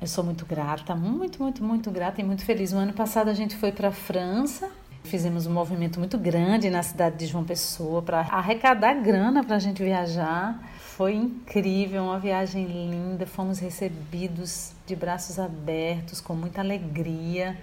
Eu 0.00 0.06
sou 0.06 0.22
muito 0.22 0.44
grata, 0.44 0.94
muito, 0.94 1.42
muito, 1.42 1.62
muito 1.62 1.90
grata 1.90 2.20
e 2.20 2.24
muito 2.24 2.44
feliz. 2.44 2.72
No 2.72 2.78
ano 2.78 2.92
passado 2.92 3.30
a 3.30 3.34
gente 3.34 3.56
foi 3.56 3.72
para 3.72 3.88
a 3.88 3.92
França, 3.92 4.70
fizemos 5.04 5.46
um 5.46 5.52
movimento 5.52 5.98
muito 5.98 6.18
grande 6.18 6.68
na 6.68 6.82
cidade 6.82 7.16
de 7.16 7.26
João 7.26 7.44
Pessoa 7.44 8.02
para 8.02 8.20
arrecadar 8.20 8.94
grana 8.94 9.42
para 9.44 9.56
a 9.56 9.58
gente 9.58 9.82
viajar. 9.82 10.58
Foi 10.96 11.12
incrível, 11.12 12.04
uma 12.04 12.20
viagem 12.20 12.66
linda. 12.66 13.26
Fomos 13.26 13.58
recebidos 13.58 14.70
de 14.86 14.94
braços 14.94 15.40
abertos, 15.40 16.20
com 16.20 16.36
muita 16.36 16.60
alegria. 16.60 17.58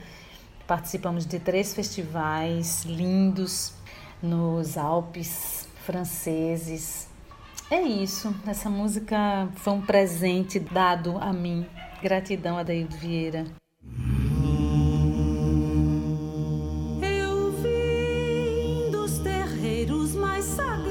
Participamos 0.68 1.26
de 1.26 1.40
três 1.40 1.74
festivais 1.74 2.84
lindos 2.84 3.74
nos 4.22 4.78
Alpes 4.78 5.66
franceses. 5.86 7.08
É 7.70 7.82
isso, 7.82 8.36
essa 8.46 8.70
música 8.70 9.48
foi 9.56 9.72
um 9.72 9.82
presente 9.82 10.60
dado 10.60 11.18
a 11.18 11.32
mim 11.32 11.66
Gratidão, 12.02 12.58
Adaildo 12.58 12.98
Vieira. 12.98 13.46
Eu 17.02 17.52
vim 17.54 18.92
dos 18.92 19.20
terreiros 19.20 20.16
mais 20.16 20.44
sagrados, 20.44 20.91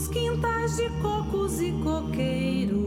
dos 0.00 0.08
quintais 0.08 0.76
de 0.76 0.88
cocos 1.02 1.60
e 1.60 1.72
coqueiros, 1.72 2.80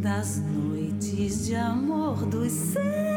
das 0.00 0.38
noites 0.38 1.46
de 1.46 1.54
amor 1.54 2.24
dos 2.26 2.50
seres. 2.50 3.12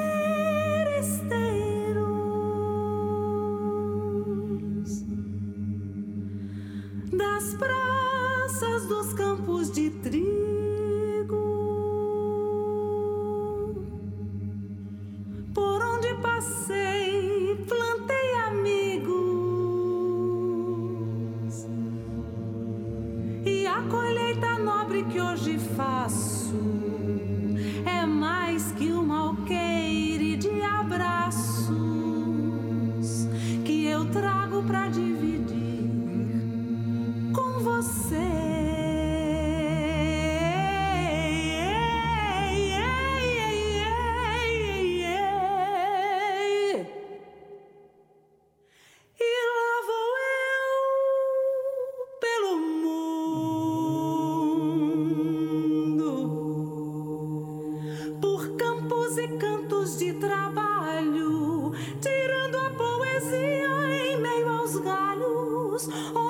Oh. 65.78 66.25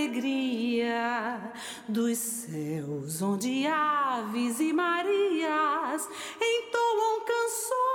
Alegria 0.00 1.52
dos 1.86 2.16
céus 2.16 3.20
onde 3.20 3.66
aves 3.66 4.58
e 4.58 4.72
marias 4.72 6.08
entoam 6.40 7.20
canções 7.20 7.89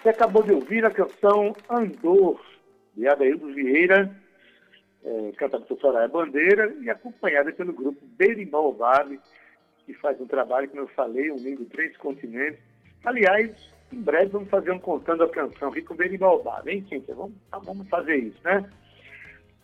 Você 0.00 0.10
acabou 0.10 0.44
de 0.44 0.52
ouvir 0.52 0.84
a 0.84 0.90
canção 0.90 1.52
Andor, 1.68 2.40
de 2.94 3.08
Adaildo 3.08 3.52
Vieira, 3.52 4.08
é, 5.04 5.32
cantada 5.36 5.64
por 5.64 5.78
Soraya 5.80 6.06
Bandeira 6.06 6.72
e 6.80 6.88
acompanhada 6.88 7.52
pelo 7.52 7.72
grupo 7.72 7.98
Berimbau 8.16 8.72
Vale, 8.72 9.18
que 9.84 9.92
faz 9.94 10.20
um 10.20 10.26
trabalho, 10.26 10.68
como 10.68 10.82
eu 10.82 10.88
falei, 10.88 11.32
unindo 11.32 11.64
três 11.64 11.96
continentes. 11.96 12.60
Aliás, 13.04 13.50
em 13.92 14.00
breve 14.00 14.30
vamos 14.30 14.48
fazer 14.48 14.70
um 14.70 14.78
contando 14.78 15.24
a 15.24 15.28
canção 15.28 15.70
Rico 15.70 15.94
Berimbau 15.94 16.44
Vale, 16.44 16.70
hein, 16.70 16.86
Cíntia? 16.88 17.16
Vamos, 17.16 17.34
tá, 17.50 17.58
vamos 17.58 17.88
fazer 17.88 18.16
isso, 18.16 18.38
né? 18.44 18.70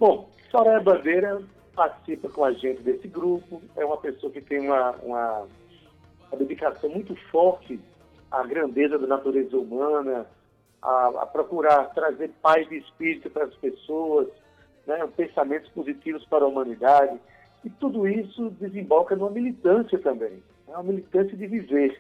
Bom, 0.01 0.29
Soraya 0.51 0.81
Bandeira 0.81 1.43
participa 1.77 2.29
com 2.29 2.45
a 2.45 2.53
gente 2.53 2.83
desse 2.83 3.07
grupo, 3.07 3.63
é 3.77 3.85
uma 3.85 3.99
pessoa 3.99 4.33
que 4.33 4.41
tem 4.41 4.59
uma, 4.59 4.91
uma, 4.97 5.47
uma 6.29 6.39
dedicação 6.39 6.91
muito 6.91 7.15
forte 7.31 7.79
a 8.31 8.43
grandeza 8.45 8.99
da 8.99 9.07
natureza 9.07 9.57
humana, 9.57 10.27
a, 10.83 11.07
a 11.23 11.27
procurar 11.27 11.93
trazer 11.95 12.31
paz 12.43 12.69
de 12.69 12.77
espírito 12.77 13.31
para 13.31 13.45
as 13.45 13.55
pessoas, 13.55 14.29
né, 14.87 15.07
pensamentos 15.17 15.71
positivos 15.71 16.25
para 16.27 16.45
a 16.45 16.49
humanidade. 16.49 17.19
E 17.65 17.71
tudo 17.71 18.07
isso 18.07 18.51
desemboca 18.61 19.17
numa 19.17 19.31
militância 19.31 19.99
também, 19.99 20.43
né, 20.69 20.75
uma 20.75 20.83
militância 20.83 21.37
de 21.37 21.47
viver. 21.47 21.99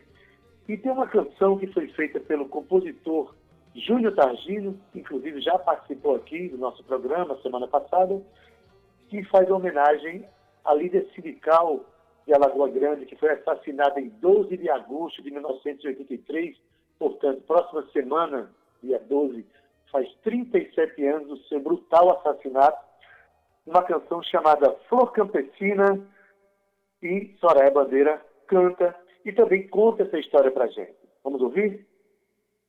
E 0.68 0.76
tem 0.76 0.92
uma 0.92 1.06
canção 1.06 1.58
que 1.58 1.66
foi 1.68 1.88
feita 1.88 2.20
pelo 2.20 2.48
compositor 2.48 3.34
Júnior 3.74 4.14
Targino, 4.14 4.78
que 4.92 5.00
inclusive 5.00 5.40
já 5.40 5.58
participou 5.58 6.14
aqui 6.16 6.48
do 6.48 6.58
nosso 6.58 6.84
programa 6.84 7.38
semana 7.42 7.66
passada, 7.66 8.22
que 9.08 9.22
faz 9.24 9.50
homenagem 9.50 10.24
à 10.64 10.74
líder 10.74 11.08
sindical 11.14 11.84
de 12.26 12.32
Alagoa 12.32 12.68
Grande, 12.68 13.06
que 13.06 13.16
foi 13.16 13.30
assassinada 13.30 14.00
em 14.00 14.08
12 14.08 14.56
de 14.56 14.70
agosto 14.70 15.22
de 15.22 15.30
1983, 15.30 16.56
portanto, 16.98 17.42
próxima 17.46 17.86
semana, 17.92 18.50
dia 18.82 18.98
12, 18.98 19.44
faz 19.92 20.08
37 20.22 21.06
anos 21.06 21.28
do 21.28 21.38
seu 21.48 21.60
brutal 21.60 22.18
assassinato, 22.18 22.84
uma 23.66 23.82
canção 23.82 24.22
chamada 24.22 24.74
Flor 24.88 25.12
Campesina, 25.12 26.00
e 27.04 27.36
Soraya 27.38 27.70
Bandeira 27.70 28.20
canta 28.46 28.96
e 29.24 29.32
também 29.32 29.68
conta 29.68 30.02
essa 30.02 30.18
história 30.18 30.50
para 30.50 30.66
gente. 30.68 30.94
Vamos 31.22 31.42
ouvir? 31.42 31.86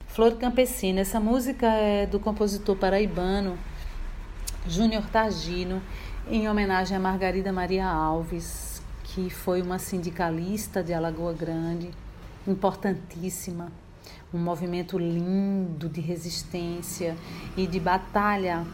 Flor 0.07 0.37
Campesina, 0.37 1.01
essa 1.01 1.19
música 1.19 1.67
é 1.67 2.05
do 2.05 2.19
compositor 2.19 2.77
paraibano 2.77 3.57
Júnior 4.67 5.09
Tagino, 5.09 5.81
em 6.29 6.49
homenagem 6.49 6.97
a 6.97 6.99
Margarida 6.99 7.51
Maria 7.51 7.87
Alves, 7.87 8.74
que 9.15 9.29
foi 9.29 9.61
uma 9.61 9.79
sindicalista 9.79 10.83
de 10.83 10.93
Alagoa 10.93 11.31
Grande, 11.31 11.89
importantíssima, 12.45 13.71
um 14.33 14.37
movimento 14.37 14.97
lindo 14.97 15.87
de 15.87 16.01
resistência 16.01 17.15
e 17.55 17.65
de 17.65 17.79
batalha 17.79 18.67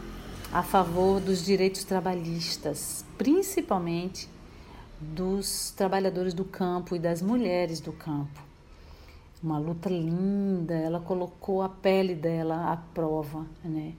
a 0.52 0.60
favor 0.60 1.20
dos 1.20 1.44
direitos 1.44 1.84
trabalhistas, 1.84 3.04
principalmente 3.16 4.28
dos 5.00 5.70
trabalhadores 5.76 6.34
do 6.34 6.44
campo 6.44 6.96
e 6.96 6.98
das 6.98 7.22
mulheres 7.22 7.78
do 7.78 7.92
campo. 7.92 8.42
Uma 9.40 9.60
luta 9.60 9.88
linda, 9.88 10.74
ela 10.74 10.98
colocou 10.98 11.62
a 11.62 11.68
pele 11.68 12.16
dela 12.16 12.72
à 12.72 12.76
prova, 12.76 13.46
né? 13.64 13.92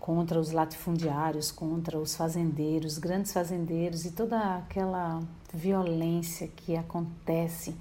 Contra 0.00 0.40
os 0.40 0.50
latifundiários, 0.50 1.52
contra 1.52 1.98
os 1.98 2.16
fazendeiros, 2.16 2.96
grandes 2.96 3.32
fazendeiros 3.32 4.06
e 4.06 4.12
toda 4.12 4.56
aquela 4.56 5.20
violência 5.52 6.48
que 6.48 6.74
acontece 6.74 7.76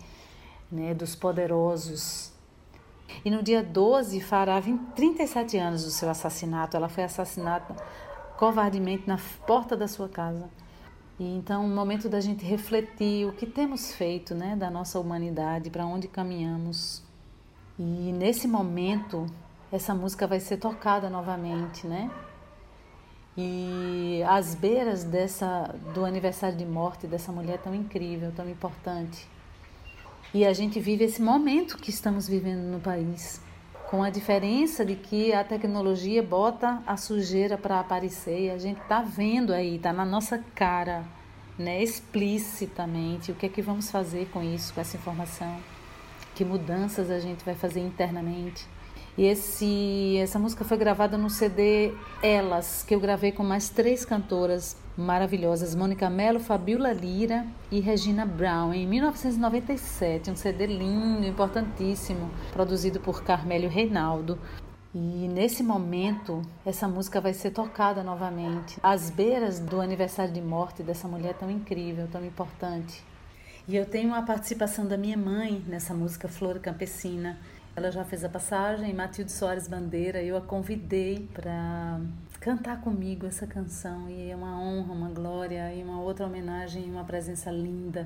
né, 0.69 0.93
dos 0.93 1.15
poderosos. 1.15 2.31
E 3.23 3.31
no 3.31 3.41
dia 3.41 3.63
12 3.63 4.19
fará 4.19 4.61
37 4.95 5.57
anos 5.57 5.85
do 5.85 5.89
seu 5.89 6.09
assassinato. 6.09 6.75
Ela 6.75 6.89
foi 6.89 7.05
assassinada 7.05 7.75
covardemente 8.37 9.07
na 9.07 9.17
porta 9.47 9.75
da 9.75 9.87
sua 9.87 10.09
casa. 10.09 10.49
E 11.17 11.23
então, 11.35 11.65
o 11.65 11.69
momento 11.69 12.07
da 12.07 12.21
gente 12.21 12.45
refletir 12.45 13.27
o 13.27 13.33
que 13.33 13.45
temos 13.45 13.93
feito, 13.93 14.35
né, 14.35 14.55
da 14.55 14.69
nossa 14.69 14.99
humanidade, 14.99 15.69
para 15.69 15.85
onde 15.85 16.07
caminhamos. 16.07 17.03
E 17.77 18.13
nesse 18.13 18.47
momento, 18.47 19.25
essa 19.71 19.93
música 19.93 20.25
vai 20.25 20.39
ser 20.39 20.57
tocada 20.57 21.09
novamente, 21.09 21.85
né? 21.85 22.09
E 23.37 24.21
às 24.27 24.55
beiras 24.55 25.03
dessa 25.03 25.73
do 25.93 26.03
aniversário 26.03 26.57
de 26.57 26.65
morte 26.65 27.07
dessa 27.07 27.31
mulher 27.31 27.59
tão 27.59 27.73
incrível, 27.73 28.31
tão 28.35 28.49
importante. 28.49 29.27
E 30.33 30.45
a 30.45 30.53
gente 30.53 30.79
vive 30.79 31.05
esse 31.05 31.21
momento 31.21 31.77
que 31.77 31.89
estamos 31.89 32.27
vivendo 32.27 32.63
no 32.71 32.79
país, 32.79 33.41
com 33.89 34.03
a 34.03 34.09
diferença 34.09 34.85
de 34.85 34.95
que 34.95 35.33
a 35.33 35.43
tecnologia 35.43 36.21
bota 36.21 36.83
a 36.85 36.97
sujeira 36.97 37.57
para 37.57 37.79
aparecer 37.79 38.41
e 38.41 38.51
a 38.51 38.57
gente 38.57 38.81
está 38.81 39.01
vendo 39.01 39.53
aí, 39.53 39.77
está 39.77 39.91
na 39.93 40.05
nossa 40.05 40.37
cara, 40.53 41.03
né, 41.57 41.81
explicitamente 41.81 43.31
o 43.31 43.35
que 43.35 43.45
é 43.47 43.49
que 43.49 43.61
vamos 43.61 43.89
fazer 43.89 44.29
com 44.29 44.43
isso, 44.43 44.73
com 44.73 44.81
essa 44.81 44.97
informação, 44.97 45.57
que 46.35 46.45
mudanças 46.45 47.09
a 47.09 47.19
gente 47.19 47.43
vai 47.43 47.55
fazer 47.55 47.79
internamente. 47.79 48.67
E 49.19 49.25
esse, 49.25 50.15
essa 50.17 50.39
música 50.39 50.63
foi 50.63 50.77
gravada 50.77 51.17
no 51.17 51.29
CD 51.29 51.93
Elas, 52.23 52.85
que 52.87 52.95
eu 52.95 53.01
gravei 53.01 53.33
com 53.33 53.43
mais 53.43 53.67
três 53.67 54.05
cantoras 54.05 54.77
maravilhosas, 54.95 55.75
Mônica 55.75 56.09
Mello, 56.09 56.39
Fabiola 56.39 56.93
Lira 56.93 57.45
e 57.69 57.81
Regina 57.81 58.25
Brown, 58.25 58.73
em 58.73 58.87
1997. 58.87 60.31
Um 60.31 60.37
CD 60.37 60.67
lindo, 60.67 61.27
importantíssimo, 61.27 62.31
produzido 62.53 63.01
por 63.01 63.21
Carmélio 63.21 63.69
Reinaldo. 63.69 64.39
E 64.95 65.27
nesse 65.27 65.63
momento, 65.63 66.41
essa 66.65 66.87
música 66.87 67.19
vai 67.19 67.33
ser 67.33 67.51
tocada 67.51 68.01
novamente, 68.01 68.79
às 68.81 69.09
beiras 69.09 69.59
do 69.59 69.81
aniversário 69.81 70.33
de 70.33 70.41
morte 70.41 70.81
dessa 70.81 71.09
mulher 71.09 71.33
tão 71.33 71.51
incrível, 71.51 72.07
tão 72.09 72.25
importante. 72.25 73.03
E 73.67 73.75
eu 73.75 73.85
tenho 73.85 74.15
a 74.15 74.21
participação 74.21 74.87
da 74.87 74.97
minha 74.97 75.17
mãe 75.17 75.61
nessa 75.67 75.93
música 75.93 76.29
Flor 76.29 76.57
Campesina. 76.59 77.37
Ela 77.79 77.91
já 77.91 78.03
fez 78.03 78.25
a 78.25 78.29
passagem, 78.29 78.93
Matilde 78.93 79.31
Soares 79.31 79.65
Bandeira, 79.65 80.21
eu 80.21 80.35
a 80.35 80.41
convidei 80.41 81.29
para 81.33 82.01
cantar 82.41 82.81
comigo 82.81 83.25
essa 83.25 83.47
canção 83.47 84.09
e 84.09 84.29
é 84.29 84.35
uma 84.35 84.59
honra, 84.59 84.91
uma 84.91 85.09
glória 85.09 85.73
e 85.73 85.81
uma 85.81 86.01
outra 86.01 86.25
homenagem 86.25 86.87
e 86.87 86.91
uma 86.91 87.05
presença 87.05 87.49
linda. 87.49 88.05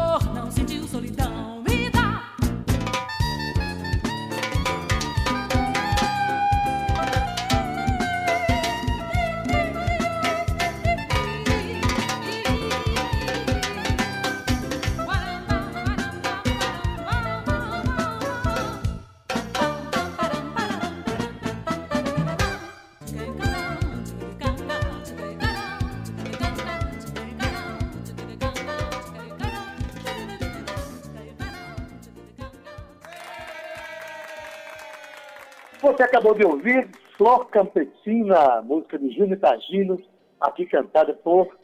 acabou 36.21 36.35
de 36.35 36.45
ouvir 36.45 36.87
Flor 37.17 37.49
Campesina, 37.49 38.61
música 38.61 38.99
de 38.99 39.09
Júnior 39.09 39.39
Tagino, 39.39 39.99
aqui 40.39 40.67
cantada 40.67 41.15
por 41.15 41.57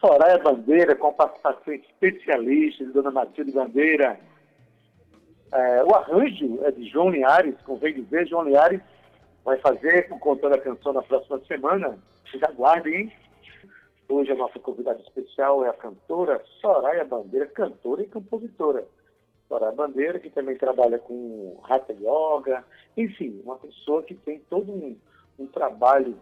Soraya 0.00 0.38
Bandeira, 0.38 0.96
com 0.96 1.12
participação 1.12 1.74
especialista 1.74 2.82
de 2.82 2.92
Dona 2.92 3.10
Matilde 3.10 3.52
Bandeira. 3.52 4.18
É, 5.52 5.84
o 5.84 5.94
arranjo 5.94 6.60
é 6.64 6.70
de 6.70 6.88
João 6.88 7.10
Linhares, 7.10 7.54
convém 7.66 7.92
dizer, 7.92 8.26
João 8.26 8.44
Linhares 8.44 8.80
vai 9.44 9.58
fazer 9.58 10.08
com 10.08 10.18
conta 10.18 10.48
da 10.48 10.58
canção 10.58 10.94
na 10.94 11.02
próxima 11.02 11.38
semana. 11.46 11.98
Vocês 12.24 12.42
aguardem, 12.42 12.94
hein? 12.94 13.12
Hoje 14.08 14.32
a 14.32 14.36
nossa 14.36 14.58
convidada 14.58 15.00
especial 15.02 15.62
é 15.62 15.68
a 15.68 15.74
cantora 15.74 16.42
Soraya 16.58 17.04
Bandeira, 17.04 17.46
cantora 17.48 18.02
e 18.02 18.06
compositora. 18.06 18.86
Soraya 19.54 19.72
Bandeira, 19.72 20.18
que 20.18 20.30
também 20.30 20.56
trabalha 20.56 20.98
com 20.98 21.56
Hatha 21.62 21.92
Yoga, 21.92 22.64
enfim, 22.96 23.40
uma 23.44 23.56
pessoa 23.56 24.02
que 24.02 24.14
tem 24.14 24.40
todo 24.50 24.72
um, 24.72 24.96
um 25.38 25.46
trabalho 25.46 26.16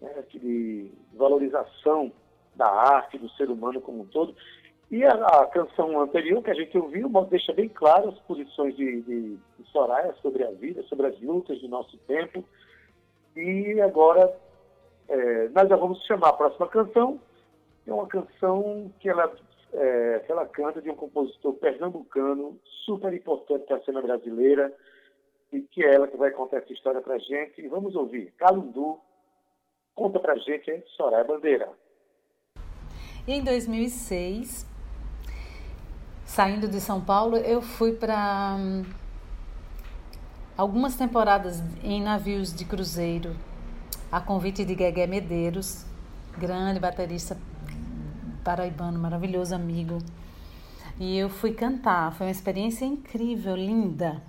né, 0.00 0.24
de 0.30 0.90
valorização 1.12 2.10
da 2.56 2.66
arte, 2.66 3.18
do 3.18 3.28
ser 3.32 3.50
humano 3.50 3.78
como 3.82 4.02
um 4.02 4.06
todo. 4.06 4.34
E 4.90 5.04
a, 5.04 5.12
a, 5.12 5.46
canção 5.48 6.00
anterior 6.00 6.42
que 6.42 6.50
a 6.50 6.54
gente 6.54 6.76
ouviu 6.78 7.10
deixa 7.28 7.52
bem 7.52 7.68
claro 7.68 8.08
as 8.08 8.18
posições 8.20 8.74
de, 8.74 9.02
de, 9.02 9.36
de 9.58 9.70
Soraya 9.70 10.14
sobre 10.22 10.42
a 10.42 10.50
vida, 10.50 10.82
sobre 10.84 11.08
as 11.08 11.20
lutas 11.20 11.60
do 11.60 11.68
nosso 11.68 11.98
tempo. 11.98 12.42
E 13.36 13.80
agora 13.82 14.34
é, 15.08 15.48
nós 15.48 15.68
já 15.68 15.76
vamos 15.76 16.02
chamar 16.06 16.30
a 16.30 16.34
próxima 16.34 16.68
canção, 16.68 17.20
é 17.86 17.92
uma 17.92 18.06
canção 18.06 18.90
que 18.98 19.10
ela 19.10 19.30
é, 19.72 20.18
que 20.20 20.30
ela 20.30 20.46
canta 20.46 20.82
de 20.82 20.90
um 20.90 20.96
compositor 20.96 21.54
pernambucano 21.54 22.58
super 22.84 23.12
importante 23.12 23.64
para 23.66 23.76
a 23.76 23.82
cena 23.82 24.02
brasileira 24.02 24.72
e 25.50 25.60
que 25.62 25.84
é 25.84 25.94
ela 25.94 26.08
que 26.08 26.16
vai 26.16 26.30
contar 26.30 26.58
essa 26.58 26.72
história 26.72 27.00
para 27.00 27.14
a 27.14 27.18
gente. 27.18 27.60
E 27.60 27.68
vamos 27.68 27.94
ouvir. 27.94 28.32
Calundu, 28.36 28.98
conta 29.94 30.18
para 30.18 30.34
a 30.34 30.38
gente? 30.38 30.82
Soraya 30.96 31.24
Bandeira. 31.24 31.68
E 33.26 33.32
em 33.32 33.44
2006, 33.44 34.66
saindo 36.24 36.68
de 36.68 36.80
São 36.80 37.00
Paulo, 37.00 37.36
eu 37.36 37.62
fui 37.62 37.92
para 37.92 38.56
hum, 38.58 38.84
algumas 40.56 40.96
temporadas 40.96 41.62
em 41.84 42.02
navios 42.02 42.52
de 42.54 42.64
cruzeiro, 42.64 43.36
a 44.10 44.20
convite 44.20 44.64
de 44.64 44.74
Guegué 44.74 45.06
Medeiros, 45.06 45.86
grande 46.36 46.80
baterista 46.80 47.36
paraibano, 48.42 48.98
maravilhoso 48.98 49.54
amigo. 49.54 49.98
E 50.98 51.16
eu 51.16 51.28
fui 51.28 51.52
cantar, 51.52 52.12
foi 52.12 52.26
uma 52.26 52.32
experiência 52.32 52.84
incrível, 52.84 53.56
linda 53.56 54.22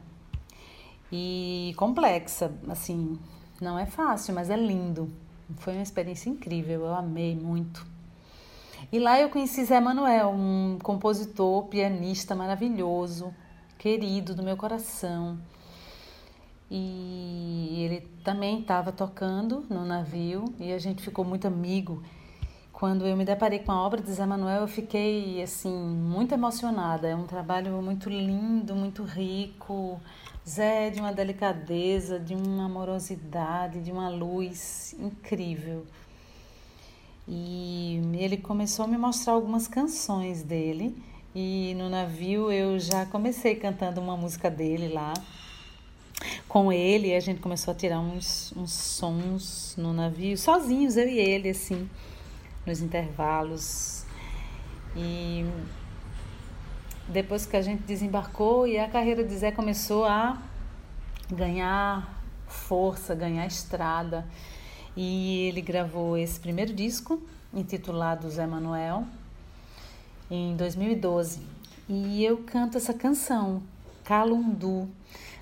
e 1.15 1.76
complexa, 1.78 2.52
assim, 2.67 3.19
não 3.62 3.78
é 3.78 3.86
fácil, 3.86 4.34
mas 4.34 4.49
é 4.49 4.58
lindo. 4.58 5.13
Foi 5.58 5.73
uma 5.73 5.84
experiência 5.84 6.28
incrível, 6.28 6.82
eu 6.82 6.95
amei 6.95 7.36
muito. 7.36 7.86
E 8.91 8.97
lá 8.97 9.19
eu 9.19 9.30
conheci 9.30 9.63
Zé 9.63 9.80
Manuel, 9.80 10.32
um 10.32 10.80
compositor, 10.82 11.65
pianista 11.65 12.36
maravilhoso, 12.36 13.32
querido 13.78 14.34
do 14.34 14.41
meu 14.41 14.58
coração. 14.58 15.38
E 16.69 17.84
ele 17.86 18.02
também 18.23 18.62
estava 18.62 18.91
tocando 18.91 19.63
no 19.69 19.86
navio 19.86 20.45
e 20.60 20.73
a 20.73 20.80
gente 20.80 21.04
ficou 21.04 21.23
muito 21.23 21.45
amigo. 21.45 22.02
Quando 22.74 23.06
eu 23.06 23.16
me 23.16 23.24
deparei 23.24 23.60
com 23.60 23.72
a 23.72 23.86
obra 23.86 24.02
de 24.02 24.12
Zé 24.12 24.26
Manuel, 24.26 24.62
eu 24.62 24.68
fiquei 24.68 25.42
assim 25.44 25.72
muito 25.72 26.34
emocionada. 26.34 27.08
É 27.08 27.16
um 27.16 27.28
trabalho 27.28 27.80
muito 27.84 28.10
lindo, 28.10 28.76
muito 28.76 29.04
rico. 29.04 30.02
Zé 30.46 30.88
é 30.88 30.90
de 30.90 31.00
uma 31.00 31.14
delicadeza, 31.14 32.20
de 32.20 32.34
uma 32.34 32.66
amorosidade, 32.66 33.80
de 33.80 33.92
uma 33.92 34.10
luz 34.10 34.96
incrível. 35.00 35.86
E 37.28 38.02
ele 38.16 38.38
começou 38.38 38.86
a 38.86 38.88
me 38.88 38.98
mostrar 38.98 39.34
algumas 39.34 39.68
canções 39.68 40.42
dele. 40.42 40.98
E 41.34 41.76
no 41.78 41.90
navio 41.90 42.52
eu 42.52 42.80
já 42.80 43.06
comecei 43.06 43.56
cantando 43.56 44.02
uma 44.02 44.18
música 44.18 44.50
dele 44.50 44.88
lá 44.88 45.14
com 46.48 46.74
ele. 46.74 47.14
a 47.14 47.20
gente 47.20 47.40
começou 47.40 47.72
a 47.72 47.76
tirar 47.76 48.00
uns, 48.00 48.52
uns 48.58 48.74
sons 48.74 49.76
no 49.78 49.94
navio, 49.94 50.36
sozinhos, 50.36 50.98
eu 50.98 51.08
e 51.08 51.20
ele, 51.20 51.50
assim 51.50 51.88
nos 52.65 52.82
intervalos. 52.82 54.06
E 54.95 55.45
depois 57.08 57.45
que 57.45 57.58
a 57.58 57.62
gente 57.62 57.84
desembarcou 57.84 58.67
e 58.67 58.78
a 58.78 58.88
carreira 58.88 59.23
de 59.23 59.36
Zé 59.36 59.52
começou 59.52 60.06
a 60.06 60.41
ganhar 61.32 62.21
força, 62.47 63.15
ganhar 63.15 63.45
estrada. 63.45 64.26
E 64.95 65.47
ele 65.47 65.62
gravou 65.62 66.17
esse 66.17 66.39
primeiro 66.39 66.73
disco, 66.73 67.21
intitulado 67.54 68.30
Zé 68.30 68.45
Manuel, 68.45 69.06
em 70.30 70.56
2012. 70.56 71.41
E 71.89 72.23
eu 72.23 72.38
canto 72.38 72.78
essa 72.78 72.93
canção, 72.93 73.62
Calundu, 74.04 74.88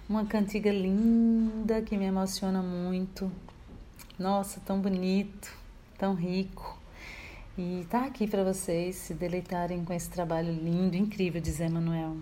uma 0.09 0.25
cantiga 0.25 0.71
linda 0.71 1.81
que 1.81 1.97
me 1.97 2.05
emociona 2.05 2.61
muito. 2.61 3.31
Nossa, 4.17 4.59
tão 4.65 4.79
bonito, 4.79 5.53
tão 5.97 6.13
rico. 6.13 6.80
E 7.57 7.85
tá 7.89 8.05
aqui 8.05 8.27
para 8.27 8.45
vocês 8.45 8.95
se 8.95 9.13
deleitarem 9.13 9.83
com 9.83 9.93
esse 9.93 10.09
trabalho 10.09 10.53
lindo, 10.53 10.95
incrível 10.95 11.41
de 11.41 11.51
Zé 11.51 11.67
Manuel. 11.67 12.15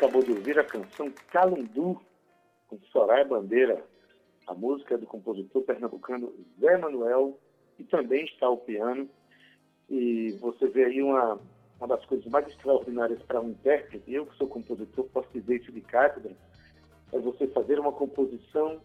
Acabou 0.00 0.22
de 0.22 0.32
ouvir 0.32 0.58
a 0.58 0.64
canção 0.64 1.12
Calundu, 1.30 2.00
com 2.68 2.78
Soraya 2.90 3.22
Bandeira. 3.22 3.84
A 4.46 4.54
música 4.54 4.94
é 4.94 4.98
do 4.98 5.06
compositor 5.06 5.62
pernambucano 5.62 6.32
Zé 6.58 6.78
Manuel, 6.78 7.38
e 7.78 7.84
também 7.84 8.24
está 8.24 8.46
ao 8.46 8.56
piano. 8.56 9.06
E 9.90 10.38
você 10.40 10.68
vê 10.68 10.86
aí 10.86 11.02
uma, 11.02 11.38
uma 11.78 11.86
das 11.86 12.02
coisas 12.06 12.26
mais 12.28 12.48
extraordinárias 12.48 13.22
para 13.24 13.42
um 13.42 13.50
intérprete, 13.50 14.10
eu 14.10 14.24
que 14.24 14.36
sou 14.38 14.48
compositor, 14.48 15.04
posso 15.12 15.28
dizer 15.34 15.60
isso 15.60 15.70
de 15.70 15.82
cátedra, 15.82 16.32
é 17.12 17.18
você 17.18 17.46
fazer 17.48 17.78
uma 17.78 17.92
composição 17.92 18.80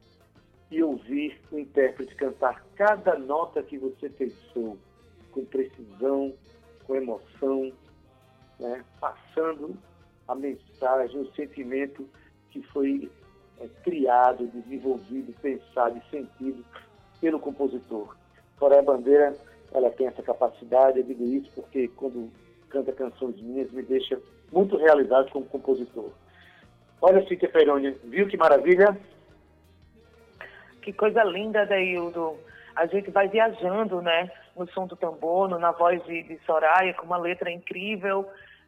e 0.70 0.84
ouvir 0.84 1.40
o 1.50 1.58
intérprete 1.58 2.14
cantar 2.16 2.62
cada 2.76 3.18
nota 3.18 3.64
que 3.64 3.78
você 3.78 4.10
pensou, 4.10 4.78
com 5.32 5.46
precisão, 5.46 6.34
com 6.86 6.96
emoção, 6.96 7.72
né? 8.60 8.84
passando 9.00 9.78
a 10.28 10.36
mensagem, 10.36 11.20
o 11.20 11.32
sentimento 11.34 12.08
que 12.52 12.62
foi 12.64 13.10
é, 13.60 13.68
criado, 13.84 14.48
desenvolvido, 14.48 15.34
pensado 15.42 15.98
e 15.98 16.10
sentido 16.10 16.66
pelo 17.22 17.40
compositor. 17.40 18.16
Soraya 18.58 18.82
Bandeira, 18.82 19.36
ela 19.74 19.90
tem 19.92 20.08
essa 20.08 20.24
capacidade, 20.24 21.00
eu 21.00 21.06
digo 21.06 21.24
isso 21.24 21.52
porque 21.54 21.88
quando 21.90 22.32
canta 22.70 22.92
canções 22.92 23.40
minhas 23.42 23.72
me 23.72 23.84
deixa 23.84 24.20
muito 24.52 24.78
realizado 24.78 25.30
como 25.32 25.46
compositor. 25.46 26.12
Olha, 27.02 27.26
Cíntia 27.28 27.50
Peroni, 27.50 27.92
viu 28.06 28.28
que 28.28 28.38
maravilha? 28.38 28.98
Que 30.82 30.94
coisa 30.94 31.24
linda, 31.24 31.66
Daildo. 31.66 32.38
A 32.76 32.86
gente 32.86 33.10
vai 33.12 33.28
viajando, 33.28 34.02
né? 34.02 34.32
No 34.56 34.68
som 34.72 34.88
do 34.88 34.96
tambor, 34.96 35.50
na 35.50 35.72
voz 35.72 36.04
de, 36.06 36.24
de 36.24 36.40
Soraya, 36.46 36.94
com 36.94 37.06
uma 37.06 37.18
letra 37.18 37.52
incrível. 37.52 38.28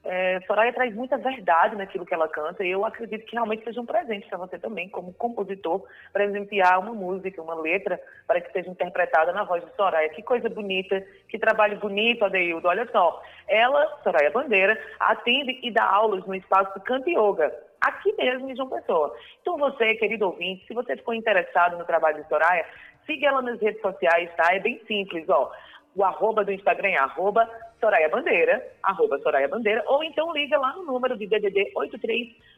É, 0.09 0.39
Soraya 0.47 0.71
traz 0.71 0.95
muita 0.95 1.17
verdade 1.17 1.75
naquilo 1.75 2.05
que 2.05 2.13
ela 2.13 2.29
canta 2.29 2.63
e 2.63 2.71
eu 2.71 2.85
acredito 2.85 3.25
que 3.25 3.35
realmente 3.35 3.65
seja 3.65 3.81
um 3.81 3.85
presente 3.85 4.25
para 4.29 4.37
você 4.37 4.57
também, 4.57 4.87
como 4.87 5.13
compositor, 5.13 5.83
presentear 6.13 6.79
uma 6.79 6.93
música, 6.93 7.41
uma 7.41 7.55
letra, 7.55 7.99
para 8.25 8.39
que 8.39 8.49
seja 8.53 8.69
interpretada 8.69 9.33
na 9.33 9.43
voz 9.43 9.65
de 9.65 9.75
Soraya. 9.75 10.07
Que 10.07 10.23
coisa 10.23 10.47
bonita, 10.47 11.05
que 11.27 11.37
trabalho 11.37 11.77
bonito, 11.79 12.23
Adeildo. 12.23 12.69
Olha 12.69 12.87
só, 12.89 13.21
ela, 13.49 13.99
Soraya 14.01 14.31
Bandeira, 14.31 14.79
atende 14.97 15.59
e 15.61 15.69
dá 15.69 15.83
aulas 15.83 16.25
no 16.25 16.35
espaço 16.35 16.79
Canta 16.85 17.09
Yoga, 17.09 17.53
aqui 17.81 18.13
mesmo 18.13 18.49
em 18.49 18.55
João 18.55 18.69
Pessoa. 18.69 19.13
Então 19.41 19.57
você, 19.57 19.95
querido 19.95 20.27
ouvinte, 20.27 20.65
se 20.67 20.73
você 20.73 20.95
ficou 20.95 21.13
interessado 21.15 21.77
no 21.77 21.83
trabalho 21.83 22.23
de 22.23 22.29
Soraya, 22.29 22.65
siga 23.05 23.27
ela 23.27 23.41
nas 23.41 23.59
redes 23.59 23.81
sociais, 23.81 24.29
tá? 24.37 24.55
É 24.55 24.59
bem 24.59 24.81
simples, 24.87 25.27
ó. 25.27 25.51
O 25.93 26.03
arroba 26.03 26.45
do 26.45 26.51
Instagram 26.53 26.91
é 26.91 26.97
arroba 26.97 27.49
Soraya 27.79 28.09
Bandeira, 28.09 28.67
arroba 28.83 29.17
Soraya 29.19 29.47
Bandeira, 29.47 29.81
ou 29.87 30.03
então 30.03 30.33
liga 30.33 30.57
lá 30.57 30.73
no 30.73 30.83
número 30.83 31.17
de 31.17 31.27
DDD 31.27 31.71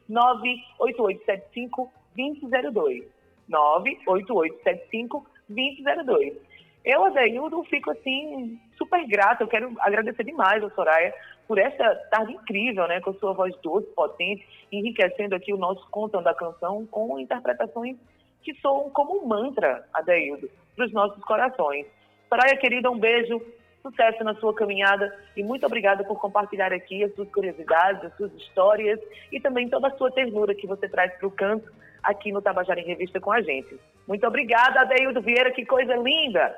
83988752002. 0.09 3.05
988752002. 3.49 6.37
Eu, 6.85 7.03
Adeildo, 7.05 7.63
fico 7.65 7.91
assim, 7.91 8.57
super 8.77 9.05
grata. 9.07 9.43
Eu 9.43 9.47
quero 9.47 9.75
agradecer 9.79 10.23
demais 10.23 10.63
a 10.63 10.69
Soraya 10.69 11.13
por 11.47 11.57
essa 11.57 11.95
tarde 12.09 12.33
incrível, 12.33 12.87
né? 12.87 13.01
Com 13.01 13.13
sua 13.15 13.33
voz 13.33 13.53
doce, 13.61 13.87
potente, 13.93 14.47
enriquecendo 14.71 15.35
aqui 15.35 15.53
o 15.53 15.57
nosso 15.57 15.85
contão 15.89 16.23
da 16.23 16.33
canção 16.33 16.85
com 16.85 17.19
interpretações 17.19 17.97
que 18.41 18.53
soam 18.61 18.89
como 18.91 19.21
um 19.21 19.27
mantra, 19.27 19.85
Adeildo, 19.93 20.49
para 20.75 20.85
os 20.85 20.93
nossos 20.93 21.21
corações. 21.23 21.85
Soraya, 22.29 22.55
querida, 22.55 22.89
um 22.89 22.97
beijo 22.97 23.41
sucesso 23.81 24.23
na 24.23 24.35
sua 24.35 24.53
caminhada 24.53 25.15
e 25.35 25.43
muito 25.43 25.65
obrigada 25.65 26.03
por 26.03 26.19
compartilhar 26.19 26.71
aqui 26.73 27.03
as 27.03 27.13
suas 27.15 27.29
curiosidades, 27.29 28.03
as 28.03 28.15
suas 28.15 28.33
histórias 28.33 28.99
e 29.31 29.39
também 29.39 29.69
toda 29.69 29.87
a 29.87 29.97
sua 29.97 30.11
ternura 30.11 30.53
que 30.53 30.67
você 30.67 30.87
traz 30.87 31.13
para 31.17 31.27
o 31.27 31.31
canto 31.31 31.71
aqui 32.03 32.31
no 32.31 32.41
Tabajara 32.41 32.79
em 32.79 32.85
Revista 32.85 33.19
com 33.19 33.31
a 33.31 33.41
gente. 33.41 33.79
Muito 34.07 34.25
obrigada, 34.25 34.81
Adeildo 34.81 35.21
Vieira, 35.21 35.51
que 35.51 35.65
coisa 35.65 35.95
linda! 35.95 36.55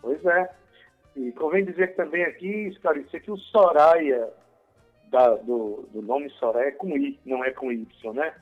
Pois 0.00 0.24
é. 0.24 0.50
E 1.14 1.30
convém 1.32 1.64
dizer 1.64 1.94
também 1.94 2.24
aqui, 2.24 2.68
esclarecer 2.68 3.22
que 3.22 3.30
o 3.30 3.36
Soraya, 3.36 4.30
da, 5.10 5.34
do, 5.36 5.88
do, 5.92 6.00
nome 6.00 6.30
Soraya, 6.30 6.68
é 6.68 6.72
com 6.72 6.96
I, 6.96 7.20
não 7.24 7.44
é 7.44 7.50
com 7.50 7.70
Y, 7.70 8.12
né? 8.14 8.32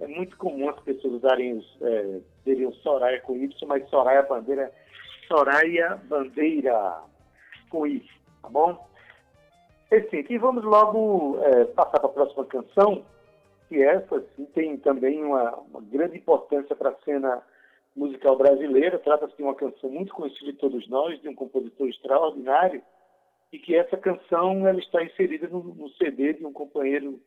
É 0.00 0.06
muito 0.06 0.36
comum 0.36 0.68
as 0.68 0.78
pessoas 0.80 1.14
usarem 1.14 1.54
os, 1.54 1.78
é, 1.80 2.20
teriam 2.44 2.72
Soraya 2.72 3.20
com 3.20 3.36
Y, 3.36 3.66
mas 3.66 3.88
Soraya 3.88 4.22
Bandeira, 4.22 4.70
Soraya 5.26 5.98
Bandeira 6.04 6.98
com 7.68 7.86
isso, 7.86 8.12
tá 8.42 8.48
bom? 8.48 8.88
Assim, 9.90 10.24
e 10.28 10.38
vamos 10.38 10.64
logo 10.64 11.38
é, 11.42 11.64
passar 11.66 11.98
para 11.98 12.10
a 12.10 12.12
próxima 12.12 12.44
canção, 12.44 13.04
que 13.68 13.82
essa 13.82 14.20
tem 14.54 14.76
também 14.78 15.24
uma, 15.24 15.56
uma 15.56 15.80
grande 15.80 16.18
importância 16.18 16.76
para 16.76 16.90
a 16.90 16.96
cena 17.04 17.42
musical 17.96 18.36
brasileira. 18.36 18.98
Trata-se 18.98 19.36
de 19.36 19.42
uma 19.42 19.54
canção 19.54 19.88
muito 19.90 20.12
conhecida 20.12 20.52
de 20.52 20.58
todos 20.58 20.86
nós, 20.88 21.20
de 21.22 21.28
um 21.28 21.34
compositor 21.34 21.88
extraordinário, 21.88 22.82
e 23.50 23.58
que 23.58 23.74
essa 23.74 23.96
canção 23.96 24.66
ela 24.66 24.78
está 24.78 25.02
inserida 25.02 25.48
no, 25.48 25.62
no 25.62 25.88
CD 25.90 26.34
de 26.34 26.44
um 26.44 26.52
companheiro, 26.52 27.18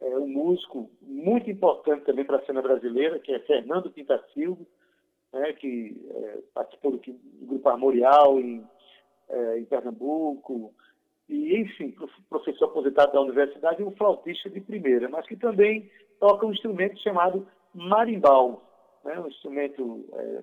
é, 0.00 0.16
um 0.16 0.28
músico 0.28 0.88
muito 1.02 1.50
importante 1.50 2.04
também 2.04 2.24
para 2.24 2.38
a 2.38 2.44
cena 2.44 2.62
brasileira, 2.62 3.18
que 3.18 3.34
é 3.34 3.40
Fernando 3.40 3.90
Pintacilgo, 3.90 4.64
né, 5.32 5.52
que 5.54 6.00
é, 6.10 6.38
participou 6.54 6.92
do, 6.92 6.98
do 6.98 7.46
Grupo 7.46 7.68
Armorial 7.68 8.38
em 8.38 8.64
é, 9.28 9.58
em 9.58 9.64
Pernambuco, 9.64 10.74
e, 11.28 11.58
enfim, 11.60 11.94
professor 12.28 12.66
aposentado 12.66 13.12
da 13.12 13.20
universidade 13.20 13.82
um 13.82 13.90
flautista 13.92 14.50
de 14.50 14.60
primeira, 14.60 15.08
mas 15.08 15.26
que 15.26 15.36
também 15.36 15.90
toca 16.20 16.46
um 16.46 16.52
instrumento 16.52 16.98
chamado 17.00 17.46
marimbau, 17.72 18.62
né? 19.04 19.18
um 19.18 19.28
instrumento 19.28 20.04
é, 20.12 20.42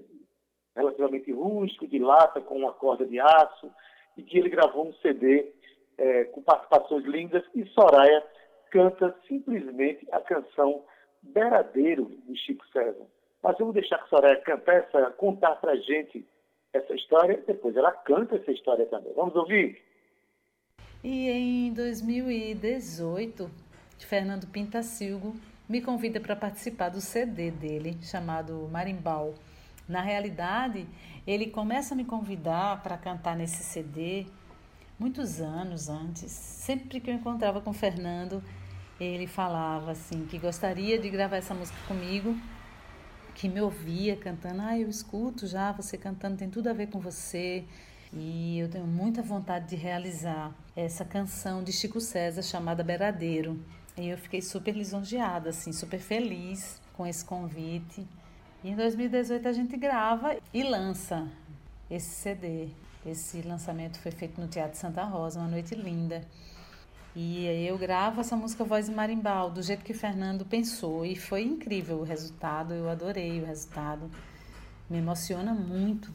relativamente 0.75 1.31
rústico, 1.31 1.87
de 1.87 1.99
lata, 1.99 2.41
com 2.41 2.57
uma 2.57 2.73
corda 2.73 3.05
de 3.05 3.19
aço, 3.19 3.71
e 4.17 4.23
que 4.23 4.37
ele 4.37 4.49
gravou 4.49 4.87
um 4.87 4.93
CD 4.95 5.51
é, 5.97 6.25
com 6.25 6.41
participações 6.41 7.05
lindas, 7.05 7.43
e 7.53 7.65
Soraya 7.67 8.23
canta 8.71 9.15
simplesmente 9.27 10.07
a 10.11 10.19
canção 10.19 10.83
Beradeiro, 11.21 12.05
de 12.25 12.35
Chico 12.39 12.65
César. 12.69 13.05
Mas 13.43 13.57
vou 13.57 13.71
deixar 13.71 13.99
que 13.99 14.09
Soraya 14.09 14.41
cantar 14.41 14.75
essa, 14.75 15.11
contar 15.11 15.55
para 15.57 15.73
a 15.73 15.77
gente 15.77 16.25
essa 16.73 16.93
história, 16.93 17.43
depois 17.45 17.75
ela 17.75 17.91
canta 17.91 18.35
essa 18.35 18.51
história 18.51 18.85
também. 18.85 19.13
Vamos 19.13 19.35
ouvir? 19.35 19.81
E 21.03 21.29
em 21.29 21.73
2018, 21.73 23.49
Fernando 23.99 24.47
Pintacilgo 24.47 25.35
me 25.67 25.81
convida 25.81 26.19
para 26.19 26.35
participar 26.35 26.89
do 26.89 27.01
CD 27.01 27.51
dele, 27.51 27.97
chamado 28.01 28.69
Marimbau. 28.71 29.33
Na 29.87 30.01
realidade, 30.01 30.87
ele 31.25 31.47
começa 31.47 31.93
a 31.93 31.97
me 31.97 32.05
convidar 32.05 32.81
para 32.83 32.97
cantar 32.97 33.35
nesse 33.35 33.63
CD 33.63 34.25
muitos 34.99 35.41
anos 35.41 35.89
antes. 35.89 36.31
Sempre 36.31 36.99
que 36.99 37.09
eu 37.09 37.15
encontrava 37.15 37.61
com 37.61 37.73
Fernando, 37.73 38.43
ele 38.99 39.27
falava 39.27 39.91
assim 39.91 40.25
que 40.27 40.37
gostaria 40.37 40.99
de 40.99 41.09
gravar 41.09 41.37
essa 41.37 41.53
música 41.53 41.77
comigo 41.87 42.35
que 43.41 43.49
me 43.49 43.59
ouvia 43.59 44.15
cantando, 44.15 44.61
ah, 44.61 44.77
eu 44.77 44.87
escuto 44.87 45.47
já 45.47 45.71
você 45.71 45.97
cantando, 45.97 46.37
tem 46.37 46.47
tudo 46.47 46.67
a 46.67 46.73
ver 46.73 46.89
com 46.91 46.99
você. 46.99 47.63
E 48.13 48.59
eu 48.59 48.69
tenho 48.69 48.85
muita 48.85 49.23
vontade 49.23 49.69
de 49.69 49.75
realizar 49.75 50.53
essa 50.75 51.03
canção 51.03 51.63
de 51.63 51.73
Chico 51.73 51.99
César 51.99 52.43
chamada 52.43 52.83
Beradeiro. 52.83 53.59
E 53.97 54.09
eu 54.09 54.17
fiquei 54.19 54.43
super 54.43 54.75
lisonjeada, 54.75 55.49
assim, 55.49 55.71
super 55.71 55.99
feliz 55.99 56.79
com 56.93 57.07
esse 57.07 57.25
convite. 57.25 58.07
E 58.63 58.69
em 58.69 58.75
2018 58.75 59.47
a 59.47 59.53
gente 59.53 59.75
grava 59.75 60.37
e 60.53 60.61
lança 60.61 61.27
esse 61.89 62.11
CD. 62.11 62.67
Esse 63.03 63.41
lançamento 63.41 63.97
foi 63.97 64.11
feito 64.11 64.39
no 64.39 64.47
Teatro 64.47 64.77
Santa 64.77 65.03
Rosa, 65.03 65.39
uma 65.39 65.47
noite 65.47 65.73
linda. 65.73 66.21
E 67.13 67.45
eu 67.67 67.77
gravo 67.77 68.21
essa 68.21 68.37
música 68.37 68.63
Voz 68.63 68.85
de 68.85 68.93
Marimbal, 68.93 69.49
do 69.51 69.61
jeito 69.61 69.83
que 69.83 69.93
Fernando 69.93 70.45
pensou. 70.45 71.05
E 71.05 71.15
foi 71.15 71.43
incrível 71.43 71.97
o 71.97 72.03
resultado, 72.03 72.73
eu 72.73 72.89
adorei 72.89 73.41
o 73.41 73.45
resultado. 73.45 74.09
Me 74.89 74.97
emociona 74.97 75.53
muito, 75.53 76.13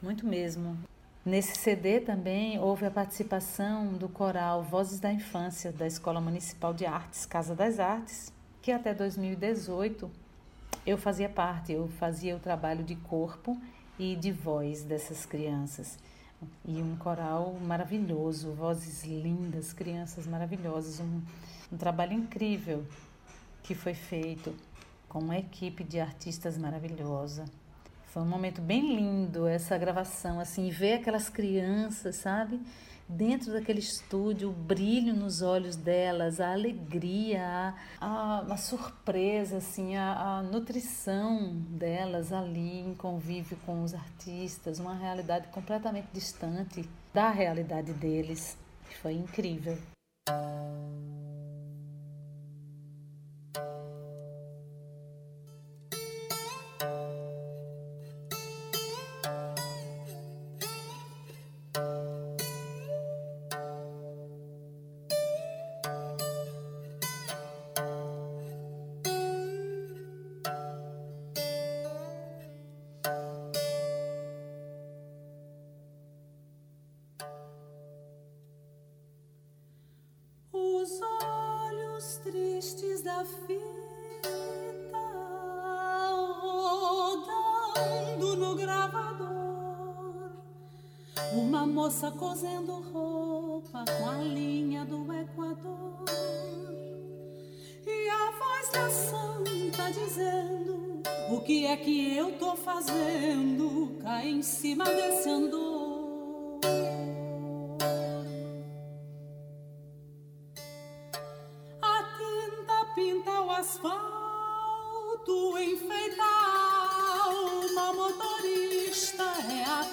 muito 0.00 0.24
mesmo. 0.24 0.78
Nesse 1.24 1.56
CD 1.56 2.00
também 2.00 2.60
houve 2.60 2.86
a 2.86 2.90
participação 2.90 3.92
do 3.94 4.08
coral 4.08 4.62
Vozes 4.62 5.00
da 5.00 5.12
Infância 5.12 5.72
da 5.72 5.86
Escola 5.86 6.20
Municipal 6.20 6.72
de 6.72 6.86
Artes, 6.86 7.26
Casa 7.26 7.54
das 7.54 7.80
Artes, 7.80 8.32
que 8.62 8.70
até 8.70 8.94
2018 8.94 10.08
eu 10.86 10.96
fazia 10.96 11.28
parte, 11.28 11.72
eu 11.72 11.88
fazia 11.88 12.36
o 12.36 12.38
trabalho 12.38 12.84
de 12.84 12.94
corpo 12.94 13.60
e 13.98 14.14
de 14.14 14.30
voz 14.30 14.82
dessas 14.84 15.26
crianças. 15.26 15.98
E 16.64 16.80
um 16.82 16.96
coral 16.96 17.54
maravilhoso, 17.60 18.52
vozes 18.52 19.04
lindas, 19.04 19.72
crianças 19.72 20.26
maravilhosas, 20.26 21.00
um, 21.00 21.20
um 21.72 21.76
trabalho 21.76 22.14
incrível 22.14 22.84
que 23.62 23.74
foi 23.74 23.94
feito 23.94 24.54
com 25.08 25.18
uma 25.18 25.36
equipe 25.36 25.84
de 25.84 26.00
artistas 26.00 26.56
maravilhosa. 26.56 27.44
Foi 28.06 28.22
um 28.22 28.26
momento 28.26 28.60
bem 28.60 28.96
lindo 28.96 29.46
essa 29.46 29.76
gravação, 29.76 30.40
assim, 30.40 30.70
ver 30.70 30.94
aquelas 30.94 31.28
crianças, 31.28 32.16
sabe? 32.16 32.60
Dentro 33.10 33.52
daquele 33.52 33.80
estúdio, 33.80 34.50
o 34.50 34.52
brilho 34.52 35.14
nos 35.14 35.42
olhos 35.42 35.76
delas, 35.76 36.40
a 36.40 36.52
alegria, 36.52 37.74
a, 38.00 38.40
a 38.48 38.56
surpresa, 38.56 39.58
assim, 39.58 39.96
a, 39.96 40.38
a, 40.38 40.42
nutrição 40.42 41.52
delas 41.54 42.32
ali 42.32 42.80
em 42.80 42.94
convívio 42.94 43.56
com 43.66 43.82
os 43.82 43.94
artistas, 43.94 44.78
uma 44.78 44.94
realidade 44.94 45.48
completamente 45.48 46.08
distante 46.12 46.88
da 47.12 47.30
realidade 47.30 47.92
deles. 47.92 48.56
Foi 49.02 49.14
incrível. 49.14 49.76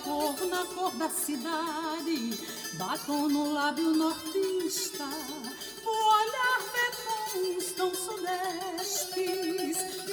Cor 0.07 0.45
na 0.47 0.65
cor 0.65 0.91
da 0.95 1.09
cidade 1.09 2.39
batom 2.77 3.27
no 3.27 3.51
lábio 3.51 3.91
nortista, 3.91 5.03
o 5.83 5.89
olhar 5.89 6.59
vê 6.71 6.87
tão 7.75 7.93
sudestes, 7.93 9.17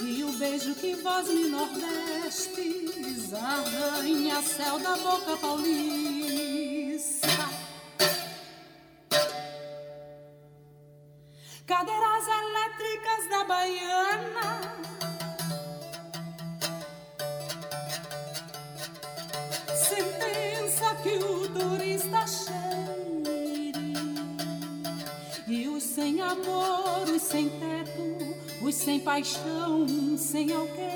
e 0.02 0.24
o 0.24 0.33
beijo 0.33 0.74
que 0.74 0.94
voz 0.96 1.28
me 1.28 1.44
nordestes, 1.48 3.33
arranha 3.33 4.42
céu 4.42 4.78
da 4.80 4.96
boca 4.96 5.37
paulista. 5.37 6.13
Paixão, 29.05 29.87
sem 30.17 30.50
alqueire. 30.52 30.93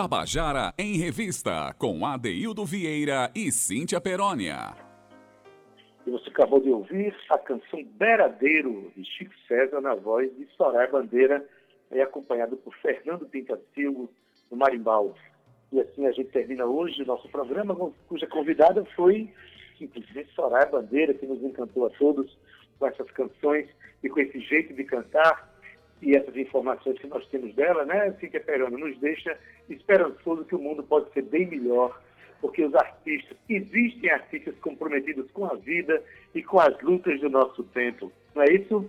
Tabajara 0.00 0.72
em 0.78 0.96
Revista, 0.96 1.74
com 1.76 2.06
Adeildo 2.06 2.64
Vieira 2.64 3.32
e 3.34 3.50
Cíntia 3.50 4.00
Perónia. 4.00 4.76
E 6.06 6.10
você 6.12 6.30
acabou 6.30 6.60
de 6.60 6.70
ouvir 6.70 7.12
a 7.28 7.36
canção 7.36 7.82
Beradeiro, 7.98 8.92
de 8.94 9.04
Chico 9.04 9.34
César, 9.48 9.80
na 9.80 9.96
voz 9.96 10.30
de 10.36 10.46
Soraya 10.56 10.88
Bandeira, 10.88 11.44
e 11.90 12.00
acompanhado 12.00 12.56
por 12.58 12.72
Fernando 12.76 13.26
Pintacilgo, 13.26 14.08
no 14.48 14.56
Marimbau. 14.56 15.16
E 15.72 15.80
assim 15.80 16.06
a 16.06 16.12
gente 16.12 16.30
termina 16.30 16.64
hoje 16.64 17.02
o 17.02 17.06
nosso 17.06 17.28
programa, 17.30 17.74
cuja 18.06 18.28
convidada 18.28 18.84
foi, 18.94 19.28
inclusive, 19.80 20.28
Soraya 20.32 20.66
Bandeira, 20.66 21.12
que 21.12 21.26
nos 21.26 21.42
encantou 21.42 21.86
a 21.86 21.90
todos 21.90 22.38
com 22.78 22.86
essas 22.86 23.10
canções 23.10 23.68
e 24.04 24.08
com 24.08 24.20
esse 24.20 24.38
jeito 24.42 24.72
de 24.74 24.84
cantar 24.84 25.57
e 26.00 26.16
essas 26.16 26.36
informações 26.36 26.98
que 26.98 27.06
nós 27.06 27.26
temos 27.28 27.54
dela, 27.54 27.84
né, 27.84 28.12
Cíntia 28.20 28.40
Perona, 28.40 28.76
nos 28.76 28.98
deixa 28.98 29.36
esperançoso 29.68 30.44
que 30.44 30.54
o 30.54 30.58
mundo 30.58 30.82
pode 30.82 31.10
ser 31.12 31.22
bem 31.22 31.46
melhor, 31.46 32.00
porque 32.40 32.64
os 32.64 32.74
artistas, 32.74 33.36
existem 33.48 34.10
artistas 34.10 34.54
comprometidos 34.60 35.30
com 35.32 35.44
a 35.46 35.54
vida 35.54 36.02
e 36.34 36.42
com 36.42 36.60
as 36.60 36.80
lutas 36.80 37.20
do 37.20 37.28
nosso 37.28 37.64
tempo. 37.64 38.12
Não 38.34 38.42
é 38.42 38.52
isso? 38.52 38.88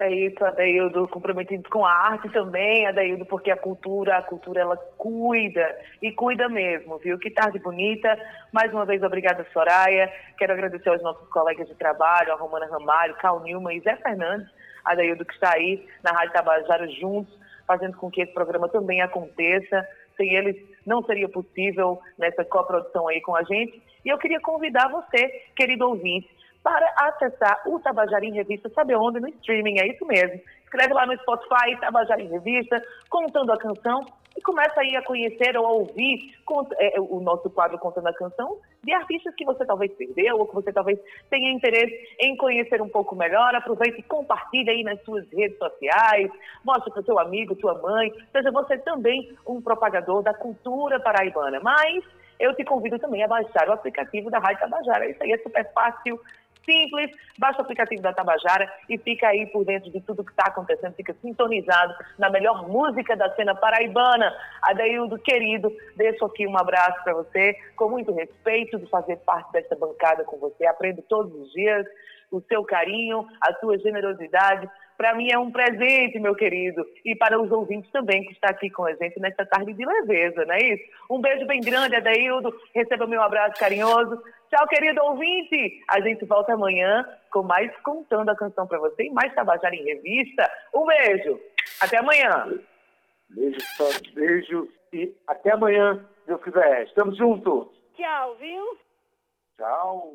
É 0.00 0.10
isso, 0.10 0.42
Adaildo, 0.42 1.06
comprometido 1.08 1.68
com 1.68 1.84
a 1.84 1.92
arte 1.92 2.30
também, 2.30 2.86
Adaildo, 2.86 3.26
porque 3.26 3.50
a 3.50 3.56
cultura, 3.56 4.16
a 4.16 4.22
cultura 4.22 4.62
ela 4.62 4.76
cuida, 4.96 5.78
e 6.00 6.10
cuida 6.10 6.48
mesmo, 6.48 6.96
viu? 6.96 7.18
Que 7.18 7.30
tarde 7.30 7.58
bonita. 7.58 8.18
Mais 8.50 8.72
uma 8.72 8.86
vez, 8.86 9.02
obrigada, 9.02 9.46
Soraya. 9.52 10.10
Quero 10.38 10.54
agradecer 10.54 10.88
aos 10.88 11.02
nossos 11.02 11.28
colegas 11.28 11.68
de 11.68 11.74
trabalho, 11.74 12.32
a 12.32 12.36
Romana 12.36 12.66
Ramalho, 12.66 13.14
Cal 13.16 13.40
Nilma 13.42 13.74
e 13.74 13.80
Zé 13.80 13.94
Fernandes, 13.96 14.48
Adaildo, 14.84 15.24
que 15.24 15.34
está 15.34 15.54
aí 15.54 15.86
na 16.02 16.12
Rádio 16.12 16.32
Tabajara 16.32 16.88
juntos, 16.88 17.32
fazendo 17.66 17.96
com 17.96 18.10
que 18.10 18.22
esse 18.22 18.32
programa 18.32 18.68
também 18.68 19.00
aconteça. 19.00 19.86
Sem 20.16 20.34
eles, 20.34 20.56
não 20.84 21.02
seria 21.02 21.28
possível 21.28 22.00
nessa 22.18 22.44
coprodução 22.44 23.08
aí 23.08 23.20
com 23.20 23.34
a 23.34 23.42
gente. 23.42 23.82
E 24.04 24.08
eu 24.08 24.18
queria 24.18 24.40
convidar 24.40 24.88
você, 24.88 25.28
querido 25.56 25.88
ouvinte, 25.88 26.28
para 26.62 26.86
acessar 26.98 27.62
o 27.66 27.80
Tabajara 27.80 28.24
em 28.24 28.34
Revista, 28.34 28.68
sabe 28.70 28.94
onde? 28.94 29.20
No 29.20 29.28
streaming, 29.28 29.80
é 29.80 29.88
isso 29.88 30.04
mesmo. 30.04 30.40
escreve 30.64 30.92
lá 30.92 31.06
no 31.06 31.16
Spotify, 31.18 31.78
Tabajara 31.80 32.20
em 32.20 32.28
Revista, 32.28 32.82
contando 33.08 33.52
a 33.52 33.58
canção 33.58 34.04
e 34.36 34.40
começa 34.42 34.80
aí 34.80 34.96
a 34.96 35.02
conhecer 35.02 35.56
ou 35.56 35.66
a 35.66 35.70
ouvir 35.70 36.34
é, 36.78 37.00
o 37.00 37.20
nosso 37.20 37.50
quadro 37.50 37.78
Contando 37.78 38.08
a 38.08 38.14
Canção 38.14 38.58
de 38.82 38.92
artistas 38.92 39.34
que 39.34 39.44
você 39.44 39.64
talvez 39.64 39.92
perdeu 39.92 40.38
ou 40.38 40.46
que 40.46 40.54
você 40.54 40.72
talvez 40.72 40.98
tenha 41.28 41.52
interesse 41.52 41.94
em 42.18 42.36
conhecer 42.36 42.80
um 42.80 42.88
pouco 42.88 43.14
melhor. 43.14 43.54
Aproveite 43.54 44.00
e 44.00 44.04
compartilhe 44.04 44.70
aí 44.70 44.82
nas 44.82 45.02
suas 45.02 45.28
redes 45.30 45.58
sociais, 45.58 46.30
mostre 46.64 46.90
para 46.90 47.00
o 47.00 47.04
seu 47.04 47.18
amigo, 47.18 47.58
sua 47.60 47.74
mãe, 47.80 48.12
seja 48.32 48.50
você 48.50 48.78
também 48.78 49.32
um 49.46 49.60
propagador 49.60 50.22
da 50.22 50.32
cultura 50.32 50.98
paraibana. 51.00 51.60
Mas 51.60 52.04
eu 52.38 52.54
te 52.54 52.64
convido 52.64 52.98
também 52.98 53.22
a 53.22 53.28
baixar 53.28 53.68
o 53.68 53.72
aplicativo 53.72 54.30
da 54.30 54.38
Rádio 54.38 54.60
Tabajara. 54.60 55.08
Isso 55.08 55.22
aí 55.22 55.32
é 55.32 55.38
super 55.38 55.70
fácil, 55.72 56.18
simples, 56.64 57.10
baixa 57.38 57.58
o 57.58 57.62
aplicativo 57.62 58.02
da 58.02 58.12
Tabajara 58.12 58.70
e 58.88 58.98
fica 58.98 59.28
aí 59.28 59.46
por 59.46 59.64
dentro 59.64 59.90
de 59.90 60.00
tudo 60.00 60.24
que 60.24 60.30
está 60.30 60.44
acontecendo, 60.48 60.94
fica 60.94 61.14
sintonizado 61.20 61.94
na 62.18 62.30
melhor 62.30 62.68
música 62.68 63.16
da 63.16 63.34
cena 63.34 63.54
paraibana. 63.54 64.34
Adeildo, 64.62 65.18
querido, 65.18 65.72
deixo 65.96 66.24
aqui 66.24 66.46
um 66.46 66.58
abraço 66.58 67.02
para 67.02 67.14
você, 67.14 67.54
com 67.76 67.88
muito 67.88 68.12
respeito 68.12 68.78
de 68.78 68.86
fazer 68.86 69.16
parte 69.18 69.52
dessa 69.52 69.76
bancada 69.76 70.24
com 70.24 70.38
você, 70.38 70.66
aprendo 70.66 71.02
todos 71.02 71.32
os 71.34 71.52
dias 71.52 71.86
o 72.30 72.40
seu 72.42 72.64
carinho, 72.64 73.26
a 73.40 73.52
sua 73.54 73.76
generosidade. 73.78 74.68
Para 75.00 75.14
mim 75.14 75.32
é 75.32 75.38
um 75.38 75.50
presente, 75.50 76.20
meu 76.20 76.34
querido, 76.34 76.86
e 77.02 77.16
para 77.16 77.40
os 77.40 77.50
ouvintes 77.50 77.90
também 77.90 78.22
que 78.22 78.34
está 78.34 78.50
aqui 78.50 78.68
com 78.68 78.84
a 78.84 78.92
gente 78.92 79.18
nesta 79.18 79.46
tarde 79.46 79.72
de 79.72 79.82
leveza, 79.82 80.44
não 80.44 80.54
é 80.54 80.58
isso? 80.58 80.84
Um 81.08 81.22
beijo 81.22 81.46
bem 81.46 81.58
grande, 81.58 81.96
Adaildo. 81.96 82.54
Receba 82.74 83.06
meu 83.06 83.22
abraço 83.22 83.58
carinhoso. 83.58 84.22
Tchau, 84.50 84.68
querido 84.68 85.02
ouvinte. 85.02 85.82
A 85.88 86.02
gente 86.02 86.26
volta 86.26 86.52
amanhã 86.52 87.02
com 87.32 87.42
mais 87.42 87.74
Contando 87.78 88.28
a 88.28 88.36
Canção 88.36 88.66
para 88.66 88.78
você 88.78 89.04
e 89.04 89.10
mais 89.10 89.34
Tabajara 89.34 89.74
em 89.74 89.84
Revista. 89.84 90.46
Um 90.74 90.84
beijo. 90.84 91.40
Até 91.80 91.96
amanhã. 91.96 92.60
Beijo, 93.30 93.58
beijo 94.12 94.68
e 94.92 95.14
até 95.26 95.52
amanhã, 95.52 95.96
se 95.96 96.26
Deus 96.26 96.44
quiser. 96.44 96.84
Estamos 96.84 97.16
juntos. 97.16 97.68
Tchau, 97.96 98.36
viu? 98.38 98.78
Tchau. 99.56 100.12